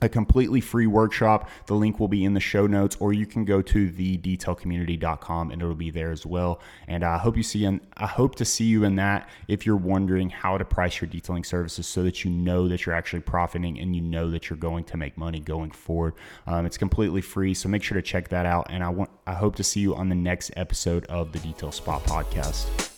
[0.00, 1.48] a completely free workshop.
[1.66, 5.60] The link will be in the show notes, or you can go to thedetailcommunity.com and
[5.62, 6.60] it'll be there as well.
[6.86, 9.76] And I hope you see, in, I hope to see you in that if you're
[9.76, 13.78] wondering how to price your detailing services so that you know that you're actually profiting
[13.78, 16.14] and you know that you're going to make money going forward.
[16.46, 18.66] Um, it's completely free, so make sure to check that out.
[18.70, 21.72] And I want, I hope to see you on the next episode of the Detail
[21.72, 22.97] Spot podcast.